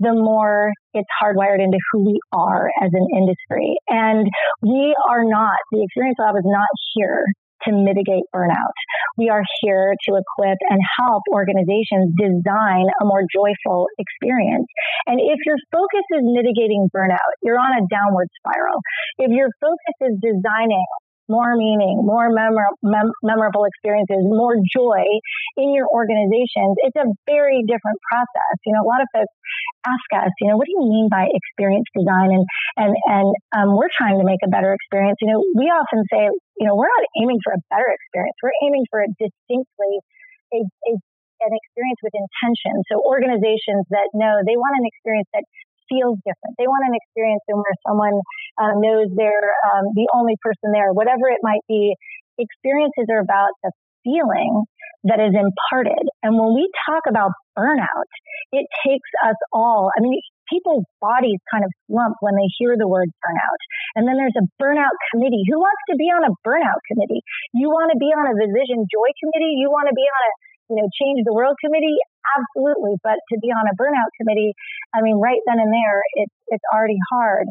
the 0.01 0.15
more 0.15 0.73
it's 0.95 1.09
hardwired 1.23 1.63
into 1.63 1.79
who 1.93 2.07
we 2.07 2.19
are 2.33 2.71
as 2.83 2.91
an 2.93 3.07
industry. 3.15 3.77
And 3.89 4.27
we 4.63 4.95
are 5.09 5.25
not, 5.25 5.57
the 5.71 5.83
Experience 5.85 6.17
Lab 6.19 6.35
is 6.37 6.45
not 6.45 6.67
here 6.95 7.25
to 7.65 7.71
mitigate 7.73 8.27
burnout. 8.35 8.75
We 9.17 9.29
are 9.29 9.43
here 9.61 9.95
to 10.09 10.11
equip 10.17 10.59
and 10.69 10.81
help 10.99 11.23
organizations 11.33 12.15
design 12.17 12.87
a 13.01 13.05
more 13.05 13.23
joyful 13.29 13.89
experience. 13.99 14.67
And 15.07 15.21
if 15.21 15.39
your 15.47 15.57
focus 15.71 16.07
is 16.17 16.23
mitigating 16.23 16.89
burnout, 16.95 17.33
you're 17.43 17.59
on 17.59 17.79
a 17.79 17.87
downward 17.87 18.29
spiral. 18.41 18.81
If 19.19 19.31
your 19.31 19.49
focus 19.61 19.97
is 20.01 20.19
designing 20.23 20.85
more 21.33 21.57
meaning, 21.57 22.05
more 22.05 22.29
memor- 22.29 22.77
mem- 22.85 23.17
memorable 23.25 23.65
experiences, 23.65 24.21
more 24.29 24.61
joy 24.69 25.05
in 25.57 25.73
your 25.73 25.89
organizations, 25.89 26.77
it's 26.85 26.99
a 27.01 27.09
very 27.25 27.65
different 27.65 27.97
process. 28.13 28.55
You 28.69 28.77
know, 28.77 28.85
a 28.85 28.89
lot 28.89 29.01
of 29.01 29.09
folks 29.17 29.33
ask 29.89 30.09
us, 30.21 30.33
you 30.45 30.53
know, 30.53 30.61
what 30.61 30.69
do 30.69 30.77
you 30.77 30.85
mean 30.85 31.09
by 31.09 31.27
experience 31.33 31.89
design? 31.97 32.37
And 32.37 32.45
and 32.77 32.93
and 33.09 33.29
um, 33.57 33.69
we're 33.73 33.93
trying 33.97 34.21
to 34.21 34.27
make 34.29 34.45
a 34.45 34.51
better 34.53 34.77
experience. 34.77 35.17
You 35.25 35.33
know, 35.33 35.41
we 35.57 35.73
often 35.73 36.05
say, 36.13 36.29
you 36.61 36.67
know, 36.69 36.77
we're 36.77 36.93
not 36.93 37.05
aiming 37.25 37.41
for 37.41 37.57
a 37.57 37.61
better 37.73 37.89
experience. 37.89 38.37
We're 38.45 38.59
aiming 38.69 38.85
for 38.93 39.01
a 39.01 39.09
distinctly 39.17 39.95
a, 40.53 40.61
a 40.61 40.93
an 41.43 41.51
experience 41.59 41.99
with 42.07 42.15
intention. 42.15 42.87
So 42.87 43.03
organizations 43.03 43.83
that 43.91 44.07
know 44.15 44.47
they 44.47 44.55
want 44.55 44.79
an 44.79 44.87
experience 44.87 45.27
that 45.35 45.43
feels 45.91 46.17
different. 46.23 46.55
They 46.57 46.71
want 46.71 46.87
an 46.87 46.95
experience 46.95 47.43
in 47.51 47.59
where 47.59 47.77
someone 47.83 48.17
uh, 48.61 48.75
knows 48.77 49.09
they're 49.17 49.53
um, 49.73 49.93
the 49.95 50.09
only 50.15 50.37
person 50.43 50.73
there, 50.73 50.93
whatever 50.93 51.29
it 51.29 51.41
might 51.43 51.65
be. 51.69 51.95
Experiences 52.39 53.07
are 53.13 53.21
about 53.21 53.53
the 53.63 53.71
feeling 54.03 54.65
that 55.05 55.19
is 55.19 55.35
imparted. 55.35 56.03
And 56.23 56.39
when 56.39 56.55
we 56.55 56.71
talk 56.87 57.05
about 57.11 57.35
burnout, 57.59 58.09
it 58.55 58.67
takes 58.87 59.11
us 59.27 59.37
all, 59.53 59.91
I 59.95 60.01
mean, 60.01 60.15
people's 60.47 60.87
bodies 61.03 61.43
kind 61.51 61.65
of 61.65 61.71
slump 61.89 62.17
when 62.21 62.39
they 62.39 62.47
hear 62.59 62.79
the 62.79 62.87
word 62.87 63.11
burnout. 63.25 63.61
And 63.99 64.07
then 64.07 64.15
there's 64.15 64.37
a 64.39 64.47
burnout 64.63 64.95
committee. 65.11 65.43
Who 65.51 65.59
wants 65.59 65.83
to 65.91 65.97
be 65.99 66.07
on 66.13 66.23
a 66.23 66.33
burnout 66.47 66.83
committee? 66.87 67.23
You 67.55 67.69
want 67.71 67.91
to 67.91 67.99
be 67.99 68.11
on 68.15 68.31
a 68.31 68.35
Vision 68.37 68.87
Joy 68.87 69.11
committee? 69.19 69.59
You 69.59 69.71
want 69.71 69.91
to 69.91 69.97
be 69.97 70.07
on 70.07 70.23
a 70.23 70.33
you 70.71 70.81
know, 70.81 70.89
change 70.97 71.21
the 71.27 71.35
world 71.35 71.59
committee? 71.61 71.99
Absolutely. 72.39 72.97
But 73.03 73.21
to 73.35 73.37
be 73.43 73.53
on 73.53 73.67
a 73.69 73.75
burnout 73.77 74.09
committee, 74.17 74.55
I 74.95 75.03
mean, 75.03 75.21
right 75.21 75.41
then 75.45 75.59
and 75.61 75.69
there, 75.69 76.01
it's, 76.23 76.37
it's 76.49 76.67
already 76.73 76.97
hard. 77.13 77.45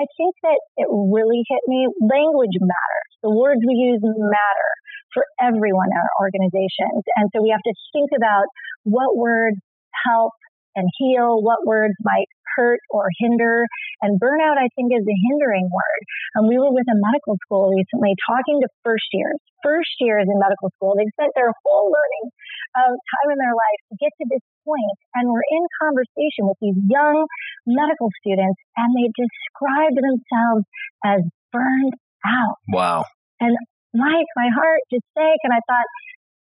I 0.00 0.06
think 0.18 0.34
that 0.42 0.58
it 0.76 0.88
really 0.90 1.42
hit 1.46 1.62
me. 1.66 1.86
Language 2.02 2.56
matters. 2.58 3.10
The 3.22 3.30
words 3.30 3.62
we 3.62 3.74
use 3.74 4.02
matter 4.02 4.70
for 5.14 5.22
everyone 5.38 5.86
in 5.86 5.98
our 5.98 6.14
organizations. 6.18 7.06
And 7.16 7.30
so 7.30 7.42
we 7.42 7.54
have 7.54 7.62
to 7.62 7.74
think 7.94 8.10
about 8.16 8.50
what 8.82 9.16
words 9.16 9.56
help 10.04 10.34
and 10.74 10.90
heal, 10.98 11.38
what 11.40 11.62
words 11.64 11.94
might 12.02 12.26
hurt 12.56 12.80
or 12.90 13.10
hinder. 13.20 13.66
And 14.02 14.18
burnout, 14.18 14.56
I 14.56 14.70
think, 14.78 14.94
is 14.94 15.04
a 15.04 15.18
hindering 15.30 15.68
word. 15.68 16.02
And 16.38 16.48
we 16.48 16.58
were 16.58 16.72
with 16.72 16.86
a 16.90 16.98
medical 16.98 17.36
school 17.44 17.70
recently 17.70 18.14
talking 18.24 18.62
to 18.62 18.68
first 18.82 19.06
years. 19.12 19.36
First 19.64 19.96
years 20.00 20.28
in 20.28 20.36
medical 20.36 20.68
school, 20.76 20.92
they've 20.92 21.14
spent 21.16 21.32
their 21.32 21.48
whole 21.64 21.88
learning 21.88 22.26
time 22.74 23.28
in 23.30 23.38
their 23.38 23.54
life 23.54 23.80
to 23.88 23.94
get 23.96 24.12
to 24.18 24.26
this 24.28 24.44
point, 24.66 24.98
and 25.14 25.30
we're 25.30 25.46
in 25.46 25.64
conversation 25.78 26.44
with 26.50 26.58
these 26.58 26.74
young 26.90 27.24
medical 27.64 28.10
students, 28.18 28.58
and 28.74 28.90
they 28.92 29.08
describe 29.14 29.94
themselves 29.94 30.66
as 31.06 31.22
burned 31.54 31.94
out. 32.26 32.58
Wow. 32.74 33.06
And 33.38 33.54
Mike, 33.94 34.26
my 34.34 34.50
heart 34.52 34.82
just 34.90 35.06
sank, 35.14 35.38
and 35.46 35.54
I 35.54 35.62
thought, 35.70 35.86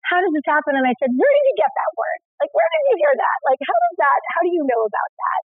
how 0.04 0.20
does 0.20 0.36
this 0.36 0.46
happen? 0.46 0.76
And 0.76 0.84
I 0.84 0.94
said, 1.00 1.16
where 1.16 1.32
did 1.32 1.46
you 1.48 1.58
get 1.58 1.72
that 1.72 1.92
word? 1.96 2.20
Like, 2.44 2.52
where 2.52 2.70
did 2.70 2.84
you 2.92 2.96
hear 3.02 3.16
that? 3.18 3.38
Like, 3.48 3.62
how 3.64 3.78
does 3.88 3.96
that, 3.98 4.20
how 4.36 4.42
do 4.46 4.52
you 4.52 4.64
know 4.68 4.84
about 4.84 5.12
that? 5.16 5.42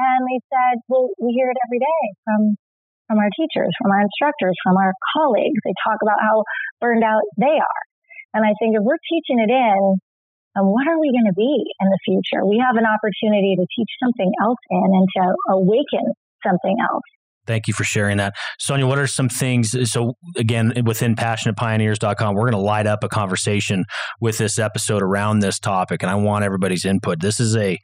And 0.00 0.20
they 0.24 0.40
said, 0.48 0.80
well, 0.88 1.12
we 1.20 1.36
hear 1.36 1.52
it 1.52 1.60
every 1.68 1.80
day 1.80 2.02
from, 2.24 2.40
from 3.08 3.18
our 3.20 3.28
teachers, 3.36 3.68
from 3.76 3.92
our 3.92 4.00
instructors, 4.00 4.56
from 4.64 4.80
our 4.80 4.96
colleagues. 5.12 5.60
They 5.60 5.76
talk 5.84 6.00
about 6.00 6.24
how 6.24 6.44
burned 6.80 7.04
out 7.04 7.20
they 7.36 7.60
are. 7.60 7.82
And 8.32 8.46
I 8.46 8.56
think 8.56 8.78
if 8.78 8.82
we're 8.82 9.02
teaching 9.10 9.42
it 9.44 9.52
in, 9.52 10.00
and 10.56 10.66
what 10.66 10.88
are 10.88 10.98
we 10.98 11.12
going 11.12 11.30
to 11.30 11.36
be 11.36 11.62
in 11.78 11.88
the 11.88 12.00
future? 12.04 12.44
We 12.44 12.58
have 12.58 12.76
an 12.76 12.86
opportunity 12.88 13.54
to 13.54 13.66
teach 13.76 13.90
something 14.02 14.32
else 14.42 14.58
in 14.70 14.88
and 14.88 15.06
to 15.16 15.24
awaken 15.54 16.12
something 16.42 16.76
else. 16.80 17.04
Thank 17.46 17.68
you 17.68 17.74
for 17.74 17.84
sharing 17.84 18.18
that. 18.18 18.34
Sonia, 18.58 18.86
what 18.86 18.98
are 18.98 19.06
some 19.06 19.28
things? 19.28 19.74
So, 19.90 20.14
again, 20.36 20.72
within 20.84 21.16
passionatepioneers.com, 21.16 22.34
we're 22.34 22.42
going 22.42 22.52
to 22.52 22.58
light 22.58 22.86
up 22.86 23.02
a 23.02 23.08
conversation 23.08 23.84
with 24.20 24.38
this 24.38 24.58
episode 24.58 25.02
around 25.02 25.40
this 25.40 25.58
topic, 25.58 26.02
and 26.02 26.10
I 26.10 26.16
want 26.16 26.44
everybody's 26.44 26.84
input. 26.84 27.20
This 27.20 27.40
is 27.40 27.56
a 27.56 27.78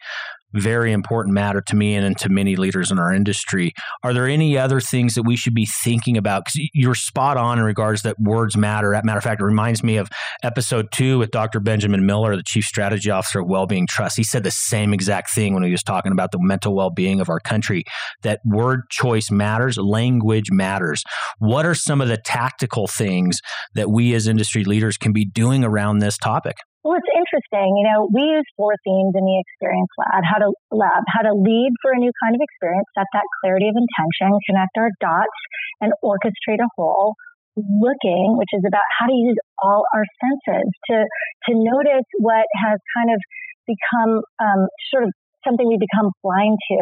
very 0.54 0.92
important 0.92 1.35
matter 1.35 1.61
to 1.61 1.76
me 1.76 1.94
and 1.94 2.16
to 2.18 2.28
many 2.28 2.56
leaders 2.56 2.90
in 2.90 2.98
our 2.98 3.12
industry. 3.12 3.72
Are 4.02 4.12
there 4.12 4.26
any 4.26 4.56
other 4.56 4.80
things 4.80 5.14
that 5.14 5.22
we 5.22 5.37
should 5.37 5.54
be 5.54 5.66
thinking 5.66 6.16
about? 6.16 6.44
Because 6.44 6.68
you're 6.72 6.94
spot 6.94 7.37
on 7.37 7.59
in 7.59 7.64
regards 7.64 8.02
that 8.02 8.18
words 8.18 8.56
matter. 8.56 8.90
Matter 9.04 9.18
of 9.18 9.24
fact, 9.24 9.40
it 9.40 9.44
reminds 9.44 9.82
me 9.82 9.96
of 9.96 10.09
episode 10.42 10.88
two 10.92 11.18
with 11.18 11.30
Dr. 11.30 11.61
Benjamin 11.61 12.06
Miller, 12.06 12.37
the 12.37 12.42
Chief 12.42 12.64
Strategy 12.64 13.11
Officer 13.11 13.40
of 13.40 13.48
Wellbeing 13.48 13.87
Trust. 13.87 14.16
He 14.16 14.24
said 14.24 14.44
the 14.44 14.50
same 14.50 14.92
exact 14.92 15.30
thing 15.30 15.54
when 15.54 15.62
he 15.62 15.70
was 15.70 15.82
talking 15.82 16.12
about 16.12 16.32
the 16.32 16.38
mental 16.40 16.74
well 16.74 16.90
being 16.90 17.20
of 17.20 17.28
our 17.28 17.40
country 17.40 17.85
that 18.22 18.40
word 18.44 18.82
choice 18.90 19.30
matters, 19.30 19.76
language 19.76 20.50
matters. 20.50 21.02
What 21.38 21.66
are 21.66 21.74
some 21.74 22.00
of 22.00 22.09
the 22.09 22.16
tactical 22.16 22.87
things 22.87 23.40
that 23.74 23.90
we 23.90 24.14
as 24.14 24.26
industry 24.26 24.64
leaders 24.64 24.96
can 24.96 25.12
be 25.12 25.24
doing 25.24 25.64
around 25.64 25.98
this 25.98 26.16
topic? 26.18 26.56
Well, 26.87 27.03
it's 27.03 27.11
interesting. 27.18 27.83
You 27.83 27.85
know, 27.90 28.07
we 28.14 28.22
use 28.38 28.46
four 28.55 28.79
themes 28.87 29.18
in 29.18 29.27
the 29.27 29.42
experience 29.42 29.90
lab. 29.99 30.22
How 30.22 30.38
to 30.38 30.55
lab, 30.70 31.03
how 31.11 31.27
to 31.27 31.35
lead 31.35 31.75
for 31.83 31.90
a 31.90 31.99
new 31.99 32.14
kind 32.22 32.38
of 32.38 32.38
experience, 32.38 32.87
set 32.94 33.11
that 33.11 33.27
clarity 33.42 33.66
of 33.66 33.75
intention, 33.75 34.31
connect 34.46 34.70
our 34.79 34.94
dots, 35.03 35.40
and 35.83 35.90
orchestrate 35.99 36.62
a 36.62 36.70
whole. 36.79 37.18
Looking, 37.59 38.38
which 38.38 38.55
is 38.55 38.62
about 38.62 38.87
how 39.03 39.11
to 39.11 39.16
use 39.18 39.35
all 39.59 39.83
our 39.90 40.07
senses 40.22 40.70
to 40.92 40.96
to 41.03 41.51
notice 41.59 42.07
what 42.22 42.46
has 42.55 42.79
kind 42.94 43.11
of 43.11 43.18
become 43.66 44.22
um, 44.38 44.70
sort 44.94 45.09
of 45.09 45.12
something 45.42 45.66
we 45.66 45.83
become 45.83 46.14
blind 46.22 46.55
to. 46.70 46.81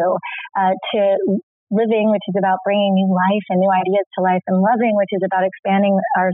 Uh, 0.53 0.73
to 0.93 1.01
living, 1.73 2.13
which 2.13 2.21
is 2.29 2.37
about 2.37 2.61
bringing 2.61 2.93
new 2.93 3.09
life 3.09 3.45
and 3.49 3.57
new 3.57 3.73
ideas 3.73 4.05
to 4.13 4.21
life, 4.21 4.45
and 4.45 4.61
loving, 4.61 4.93
which 4.93 5.09
is 5.17 5.25
about 5.25 5.41
expanding 5.41 5.97
our 6.13 6.29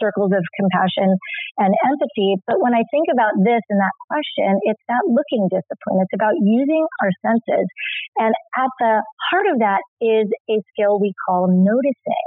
circles 0.00 0.32
of 0.34 0.42
compassion 0.58 1.14
and 1.58 1.72
empathy. 1.86 2.38
But 2.46 2.58
when 2.60 2.74
I 2.74 2.82
think 2.90 3.06
about 3.12 3.38
this 3.40 3.62
and 3.70 3.78
that 3.78 3.96
question, 4.10 4.58
it's 4.66 4.84
that 4.88 5.04
looking 5.06 5.46
discipline. 5.50 6.02
It's 6.02 6.16
about 6.16 6.34
using 6.40 6.84
our 7.02 7.12
senses. 7.22 7.66
And 8.18 8.32
at 8.56 8.70
the 8.80 8.94
heart 9.30 9.46
of 9.52 9.58
that 9.60 9.82
is 10.00 10.26
a 10.50 10.56
skill 10.74 10.98
we 10.98 11.14
call 11.26 11.48
noticing. 11.48 12.26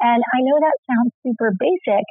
And 0.00 0.22
I 0.22 0.38
know 0.40 0.58
that 0.60 0.78
sounds 0.88 1.12
super 1.26 1.52
basic. 1.54 2.06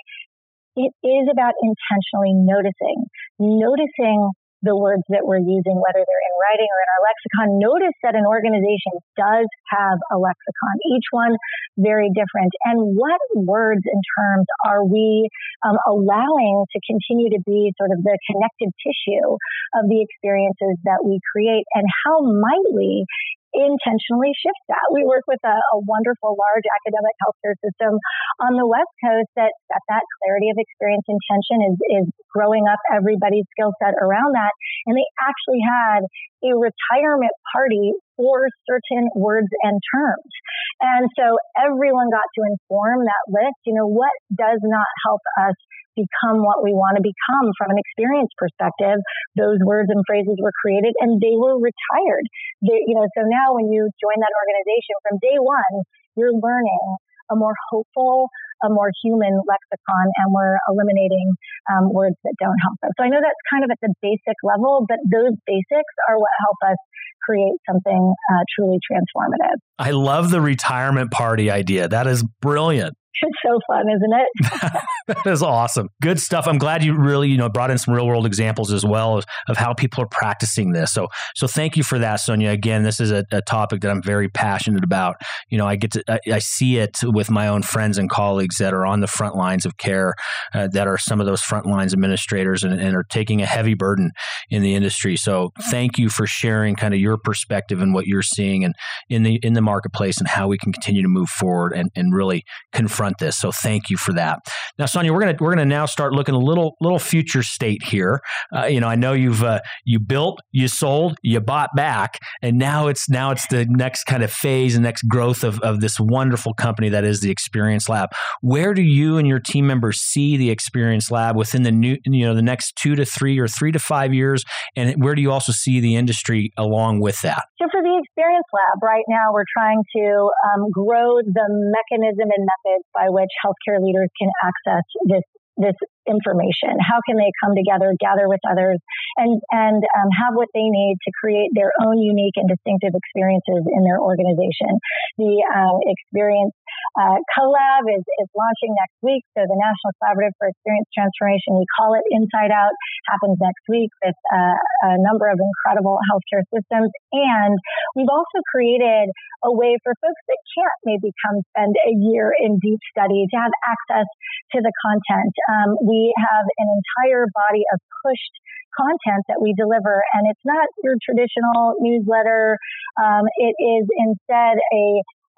It 0.75 0.93
is 1.03 1.25
about 1.31 1.57
intentionally 1.59 2.37
noticing, 2.39 3.03
noticing 3.39 4.31
the 4.61 4.75
words 4.75 5.03
that 5.09 5.23
we're 5.23 5.41
using, 5.41 5.75
whether 5.79 6.03
they're 6.03 6.25
in 6.27 6.35
writing 6.43 6.67
or 6.67 6.79
in 6.83 6.89
our 6.91 7.01
lexicon. 7.07 7.47
Notice 7.59 7.97
that 8.03 8.15
an 8.15 8.27
organization 8.27 8.99
does 9.15 9.47
have 9.71 9.97
a 10.11 10.17
lexicon, 10.19 10.75
each 10.95 11.07
one 11.11 11.33
very 11.79 12.11
different. 12.11 12.51
And 12.67 12.95
what 12.99 13.19
words 13.35 13.83
and 13.87 14.01
terms 14.19 14.47
are 14.67 14.83
we 14.83 15.31
um, 15.63 15.79
allowing 15.87 16.67
to 16.75 16.77
continue 16.83 17.31
to 17.35 17.41
be 17.47 17.71
sort 17.79 17.91
of 17.95 18.03
the 18.03 18.15
connective 18.27 18.71
tissue 18.83 19.39
of 19.79 19.87
the 19.87 20.03
experiences 20.03 20.75
that 20.83 21.07
we 21.07 21.23
create? 21.31 21.63
And 21.75 21.87
how 22.03 22.19
might 22.19 22.67
we 22.75 23.05
intentionally 23.53 24.33
shift 24.37 24.63
that. 24.69 24.93
We 24.93 25.01
work 25.03 25.25
with 25.25 25.41
a, 25.41 25.57
a, 25.57 25.77
wonderful 25.89 26.37
large 26.37 26.67
academic 26.69 27.15
healthcare 27.17 27.57
system 27.65 27.97
on 28.37 28.53
the 28.55 28.67
West 28.67 28.93
Coast 29.01 29.31
that, 29.35 29.53
that 29.73 29.83
that 29.89 30.03
clarity 30.21 30.53
of 30.53 30.57
experience 30.61 31.05
intention 31.09 31.57
is, 31.65 31.75
is 32.03 32.07
growing 32.29 32.69
up 32.69 32.77
everybody's 32.93 33.49
skill 33.57 33.73
set 33.81 33.97
around 33.97 34.37
that. 34.37 34.53
And 34.85 34.93
they 34.93 35.07
actually 35.17 35.61
had 35.65 36.05
a 36.43 36.51
retirement 36.55 37.35
party 37.51 37.93
for 38.15 38.47
certain 38.67 39.07
words 39.15 39.47
and 39.63 39.79
terms. 39.91 40.31
And 40.79 41.07
so 41.15 41.35
everyone 41.59 42.11
got 42.11 42.27
to 42.27 42.41
inform 42.47 43.03
that 43.03 43.23
list. 43.27 43.59
You 43.65 43.75
know, 43.75 43.87
what 43.87 44.13
does 44.31 44.59
not 44.63 44.89
help 45.03 45.21
us 45.43 45.55
become 45.99 46.39
what 46.39 46.63
we 46.63 46.71
want 46.71 46.95
to 46.95 47.03
become 47.03 47.47
from 47.59 47.75
an 47.75 47.79
experience 47.79 48.31
perspective. 48.39 49.03
Those 49.35 49.59
words 49.67 49.91
and 49.91 49.99
phrases 50.07 50.39
were 50.39 50.55
created 50.63 50.95
and 51.03 51.19
they 51.19 51.35
were 51.35 51.59
retired. 51.59 52.25
They, 52.63 52.79
you 52.87 52.95
know, 52.95 53.07
so 53.19 53.27
now 53.27 53.59
when 53.59 53.67
you 53.67 53.91
join 53.99 54.17
that 54.23 54.31
organization 54.31 54.95
from 55.03 55.19
day 55.19 55.37
one, 55.43 55.75
you're 56.15 56.35
learning 56.35 56.85
a 57.29 57.35
more 57.35 57.53
hopeful, 57.69 58.31
a 58.63 58.69
more 58.69 58.91
human 59.03 59.39
lexicon, 59.47 60.05
and 60.19 60.27
we're 60.33 60.57
eliminating 60.67 61.33
um, 61.71 61.93
words 61.93 62.15
that 62.23 62.33
don't 62.39 62.57
help 62.61 62.77
us. 62.83 62.91
So 62.97 63.03
I 63.03 63.09
know 63.09 63.19
that's 63.21 63.43
kind 63.49 63.63
of 63.63 63.69
at 63.71 63.79
the 63.81 63.93
basic 64.01 64.37
level, 64.43 64.85
but 64.87 64.97
those 65.07 65.35
basics 65.45 65.93
are 66.07 66.17
what 66.17 66.31
help 66.43 66.59
us 66.71 66.79
create 67.23 67.57
something 67.69 68.13
uh, 68.33 68.43
truly 68.55 68.77
transformative. 68.83 69.57
I 69.77 69.91
love 69.91 70.31
the 70.31 70.41
retirement 70.41 71.11
party 71.11 71.51
idea. 71.51 71.87
That 71.87 72.07
is 72.07 72.23
brilliant. 72.41 72.95
It's 73.29 73.37
so 73.45 73.59
fun, 73.67 73.85
isn't 73.89 74.13
it? 74.13 74.83
that 75.07 75.27
is 75.27 75.43
awesome. 75.43 75.89
Good 76.01 76.19
stuff. 76.19 76.47
I'm 76.47 76.57
glad 76.57 76.83
you 76.83 76.97
really, 76.97 77.29
you 77.29 77.37
know, 77.37 77.49
brought 77.49 77.69
in 77.69 77.77
some 77.77 77.93
real 77.93 78.07
world 78.07 78.25
examples 78.25 78.71
as 78.71 78.85
well 78.85 79.17
of, 79.17 79.25
of 79.47 79.57
how 79.57 79.73
people 79.73 80.03
are 80.03 80.07
practicing 80.07 80.71
this. 80.71 80.93
So, 80.93 81.09
so 81.35 81.45
thank 81.45 81.77
you 81.77 81.83
for 81.83 81.99
that, 81.99 82.17
Sonia. 82.17 82.51
Again, 82.51 82.83
this 82.83 82.99
is 82.99 83.11
a, 83.11 83.25
a 83.31 83.41
topic 83.41 83.81
that 83.81 83.91
I'm 83.91 84.01
very 84.01 84.29
passionate 84.29 84.83
about. 84.83 85.17
You 85.49 85.57
know, 85.57 85.67
I 85.67 85.75
get 85.75 85.91
to, 85.91 86.03
I, 86.07 86.19
I, 86.33 86.39
see 86.39 86.77
it 86.77 86.97
with 87.03 87.29
my 87.29 87.47
own 87.47 87.61
friends 87.61 87.97
and 87.97 88.09
colleagues 88.09 88.57
that 88.57 88.73
are 88.73 88.85
on 88.85 89.01
the 89.01 89.07
front 89.07 89.35
lines 89.35 89.65
of 89.65 89.77
care, 89.77 90.13
uh, 90.53 90.67
that 90.69 90.87
are 90.87 90.97
some 90.97 91.19
of 91.19 91.25
those 91.25 91.41
front 91.41 91.65
lines 91.65 91.93
administrators 91.93 92.63
and, 92.63 92.79
and 92.79 92.95
are 92.95 93.03
taking 93.03 93.41
a 93.41 93.45
heavy 93.45 93.73
burden 93.73 94.11
in 94.49 94.61
the 94.61 94.75
industry. 94.75 95.17
So, 95.17 95.51
thank 95.69 95.97
you 95.97 96.09
for 96.09 96.25
sharing 96.25 96.75
kind 96.75 96.93
of 96.93 96.99
your 96.99 97.17
perspective 97.17 97.81
and 97.81 97.93
what 97.93 98.07
you're 98.07 98.21
seeing 98.21 98.63
and 98.63 98.73
in 99.09 99.23
the 99.23 99.35
in 99.43 99.53
the 99.53 99.61
marketplace 99.61 100.17
and 100.17 100.27
how 100.27 100.47
we 100.47 100.57
can 100.57 100.71
continue 100.71 101.01
to 101.01 101.07
move 101.07 101.29
forward 101.29 101.73
and, 101.73 101.91
and 101.95 102.13
really 102.13 102.43
confront 102.71 103.08
this. 103.17 103.37
So, 103.37 103.51
thank 103.51 103.89
you 103.89 103.97
for 103.97 104.13
that. 104.13 104.39
Now, 104.77 104.85
Sonia, 104.85 105.11
we're 105.13 105.21
gonna 105.21 105.35
we're 105.39 105.51
gonna 105.51 105.65
now 105.65 105.85
start 105.85 106.13
looking 106.13 106.35
a 106.35 106.39
little 106.39 106.75
little 106.81 106.99
future 106.99 107.43
state 107.43 107.83
here. 107.83 108.21
Uh, 108.55 108.65
you 108.65 108.79
know, 108.79 108.87
I 108.87 108.95
know 108.95 109.13
you've 109.13 109.43
uh, 109.43 109.59
you 109.85 109.99
built, 109.99 110.39
you 110.51 110.67
sold, 110.67 111.17
you 111.23 111.39
bought 111.39 111.69
back, 111.75 112.19
and 112.41 112.57
now 112.57 112.87
it's 112.87 113.09
now 113.09 113.31
it's 113.31 113.47
the 113.47 113.65
next 113.69 114.05
kind 114.05 114.23
of 114.23 114.31
phase 114.31 114.75
and 114.75 114.83
next 114.83 115.03
growth 115.03 115.43
of 115.43 115.59
of 115.59 115.81
this 115.81 115.99
wonderful 115.99 116.53
company 116.53 116.89
that 116.89 117.03
is 117.03 117.21
the 117.21 117.31
Experience 117.31 117.89
Lab. 117.89 118.09
Where 118.41 118.73
do 118.73 118.81
you 118.81 119.17
and 119.17 119.27
your 119.27 119.39
team 119.39 119.67
members 119.67 119.99
see 119.99 120.37
the 120.37 120.49
Experience 120.49 121.11
Lab 121.11 121.35
within 121.35 121.63
the 121.63 121.71
new 121.71 121.97
you 122.05 122.25
know 122.25 122.35
the 122.35 122.41
next 122.41 122.75
two 122.75 122.95
to 122.95 123.05
three 123.05 123.39
or 123.39 123.47
three 123.47 123.71
to 123.71 123.79
five 123.79 124.13
years, 124.13 124.43
and 124.75 125.03
where 125.03 125.15
do 125.15 125.21
you 125.21 125.31
also 125.31 125.51
see 125.51 125.79
the 125.79 125.95
industry 125.95 126.51
along 126.57 126.99
with 126.99 127.21
that? 127.21 127.43
So 127.61 127.67
for 127.71 127.81
the 127.81 128.01
Experience 128.03 128.47
Lab, 128.53 128.81
right 128.83 129.05
now 129.07 129.33
we're 129.33 129.49
trying 129.51 129.83
to 129.95 130.29
um, 130.53 130.71
grow 130.71 131.17
the 131.23 131.47
mechanism 131.49 132.29
and 132.31 132.47
methods 132.47 132.85
by 132.93 133.07
which 133.09 133.29
healthcare 133.43 133.81
leaders 133.81 134.09
can 134.19 134.29
access 134.43 134.83
this 135.05 135.23
this 135.57 135.75
information? 136.09 136.73
How 136.81 136.97
can 137.05 137.21
they 137.21 137.29
come 137.37 137.53
together, 137.53 137.93
gather 138.01 138.25
with 138.25 138.41
others, 138.49 138.81
and 139.21 139.37
and 139.53 139.79
um, 139.79 140.09
have 140.17 140.33
what 140.33 140.49
they 140.57 140.65
need 140.65 140.97
to 141.05 141.11
create 141.21 141.53
their 141.53 141.69
own 141.85 142.01
unique 142.01 142.35
and 142.35 142.49
distinctive 142.49 142.97
experiences 142.97 143.63
in 143.69 143.81
their 143.85 144.01
organization? 144.01 144.81
The 145.21 145.33
um, 145.53 145.77
experience 145.85 146.57
uh, 146.97 147.21
CoLab 147.37 147.85
is, 147.93 148.03
is 148.19 148.29
launching 148.33 148.71
next 148.73 148.97
week. 149.05 149.23
So 149.37 149.45
the 149.45 149.57
National 149.57 149.91
Collaborative 150.01 150.35
for 150.41 150.49
Experience 150.49 150.89
Transformation, 150.91 151.59
we 151.61 151.67
call 151.77 151.93
it 151.93 152.03
Inside 152.09 152.51
Out, 152.51 152.73
happens 153.07 153.37
next 153.37 153.63
week 153.69 153.91
with 154.03 154.17
uh, 154.33 154.57
a 154.89 154.99
number 154.99 155.29
of 155.29 155.37
incredible 155.37 156.01
healthcare 156.09 156.43
systems. 156.49 156.89
And 157.13 157.53
we've 157.95 158.11
also 158.11 158.41
created 158.49 159.13
a 159.45 159.51
way 159.51 159.77
for 159.83 159.93
folks 160.01 160.23
that 160.27 160.39
can't 160.55 160.79
maybe 160.83 161.13
come 161.23 161.39
spend 161.55 161.73
a 161.87 161.93
year 161.95 162.33
in 162.35 162.59
deep 162.59 162.79
study 162.91 163.23
to 163.29 163.35
have 163.39 163.53
access 163.63 164.07
to 164.55 164.57
the 164.59 164.73
content. 164.83 165.33
Um, 165.47 165.69
we 165.83 165.98
we 165.99 166.15
have 166.15 166.45
an 166.63 166.67
entire 166.71 167.27
body 167.35 167.63
of 167.75 167.79
pushed 167.99 168.35
content 168.71 169.27
that 169.27 169.41
we 169.43 169.51
deliver, 169.57 169.99
and 170.15 170.23
it's 170.31 170.45
not 170.45 170.67
your 170.83 170.95
traditional 171.03 171.75
newsletter. 171.83 172.55
Um, 172.95 173.27
it 173.35 173.53
is 173.59 173.83
instead 174.07 174.55
a, 174.71 174.85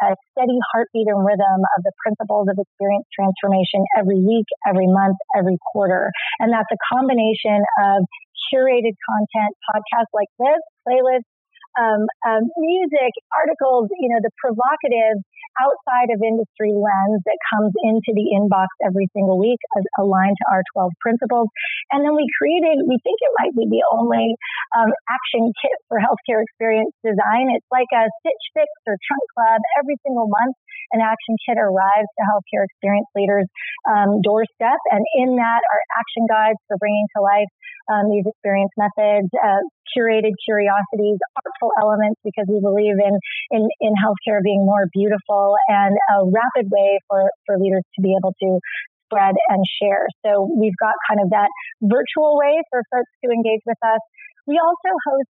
a 0.06 0.10
steady 0.32 0.60
heartbeat 0.70 1.08
and 1.10 1.26
rhythm 1.26 1.60
of 1.78 1.80
the 1.82 1.94
principles 2.04 2.46
of 2.52 2.60
experience 2.60 3.08
transformation 3.10 3.82
every 3.98 4.22
week, 4.22 4.46
every 4.68 4.88
month, 4.88 5.18
every 5.34 5.58
quarter. 5.74 6.12
And 6.38 6.54
that's 6.54 6.70
a 6.70 6.80
combination 6.94 7.64
of 7.82 8.06
curated 8.52 8.94
content, 9.08 9.52
podcasts 9.74 10.14
like 10.14 10.30
this, 10.38 10.62
playlists, 10.86 11.32
um, 11.80 12.04
um, 12.28 12.44
music, 12.60 13.16
articles, 13.32 13.88
you 13.96 14.12
know, 14.12 14.20
the 14.20 14.34
provocative 14.44 15.24
outside 15.60 16.10
of 16.14 16.24
industry 16.24 16.72
lens 16.72 17.20
that 17.26 17.40
comes 17.52 17.74
into 17.84 18.12
the 18.16 18.32
inbox 18.36 18.72
every 18.86 19.10
single 19.12 19.40
week 19.40 19.60
as 19.78 19.84
aligned 20.00 20.38
to 20.40 20.46
our 20.52 20.64
12 20.78 20.92
principles. 21.02 21.48
And 21.92 22.06
then 22.06 22.16
we 22.16 22.28
created, 22.38 22.88
we 22.88 23.00
think 23.04 23.20
it 23.20 23.34
might 23.42 23.56
be 23.56 23.68
the 23.68 23.84
only 23.92 24.36
um, 24.78 24.92
action 25.10 25.52
kit 25.60 25.78
for 25.92 26.00
healthcare 26.00 26.40
experience 26.40 26.96
design. 27.04 27.52
It's 27.52 27.68
like 27.72 27.90
a 27.92 28.08
Stitch 28.24 28.46
Fix 28.56 28.70
or 28.88 28.96
Trunk 28.96 29.26
Club 29.36 29.60
every 29.80 30.00
single 30.06 30.32
month. 30.32 30.56
An 30.92 31.02
action 31.02 31.38
kit 31.46 31.58
arrives 31.58 32.10
to 32.18 32.22
healthcare 32.26 32.66
experience 32.66 33.08
leaders' 33.16 33.50
um, 33.88 34.22
doorstep, 34.22 34.80
and 34.92 35.04
in 35.22 35.36
that 35.38 35.62
are 35.62 35.82
action 35.98 36.26
guides 36.28 36.60
for 36.68 36.78
bringing 36.78 37.08
to 37.18 37.22
life 37.22 37.52
um, 37.90 38.10
these 38.10 38.26
experience 38.26 38.72
methods, 38.78 39.28
uh, 39.36 39.62
curated 39.92 40.34
curiosities, 40.46 41.20
artful 41.36 41.72
elements, 41.82 42.20
because 42.24 42.46
we 42.48 42.62
believe 42.62 42.96
in, 42.96 43.16
in, 43.52 43.68
in 43.82 43.94
healthcare 44.00 44.40
being 44.44 44.64
more 44.64 44.88
beautiful 44.94 45.56
and 45.68 45.98
a 46.16 46.26
rapid 46.30 46.72
way 46.72 47.00
for, 47.10 47.28
for 47.46 47.58
leaders 47.58 47.84
to 47.96 48.02
be 48.02 48.16
able 48.16 48.34
to 48.40 48.60
spread 49.12 49.36
and 49.50 49.62
share. 49.82 50.08
So 50.24 50.48
we've 50.48 50.78
got 50.80 50.96
kind 51.10 51.20
of 51.20 51.30
that 51.36 51.52
virtual 51.84 52.40
way 52.40 52.64
for 52.72 52.84
folks 52.88 53.12
to 53.26 53.32
engage 53.32 53.62
with 53.68 53.80
us. 53.84 54.00
We 54.48 54.56
also 54.56 54.92
host 55.04 55.32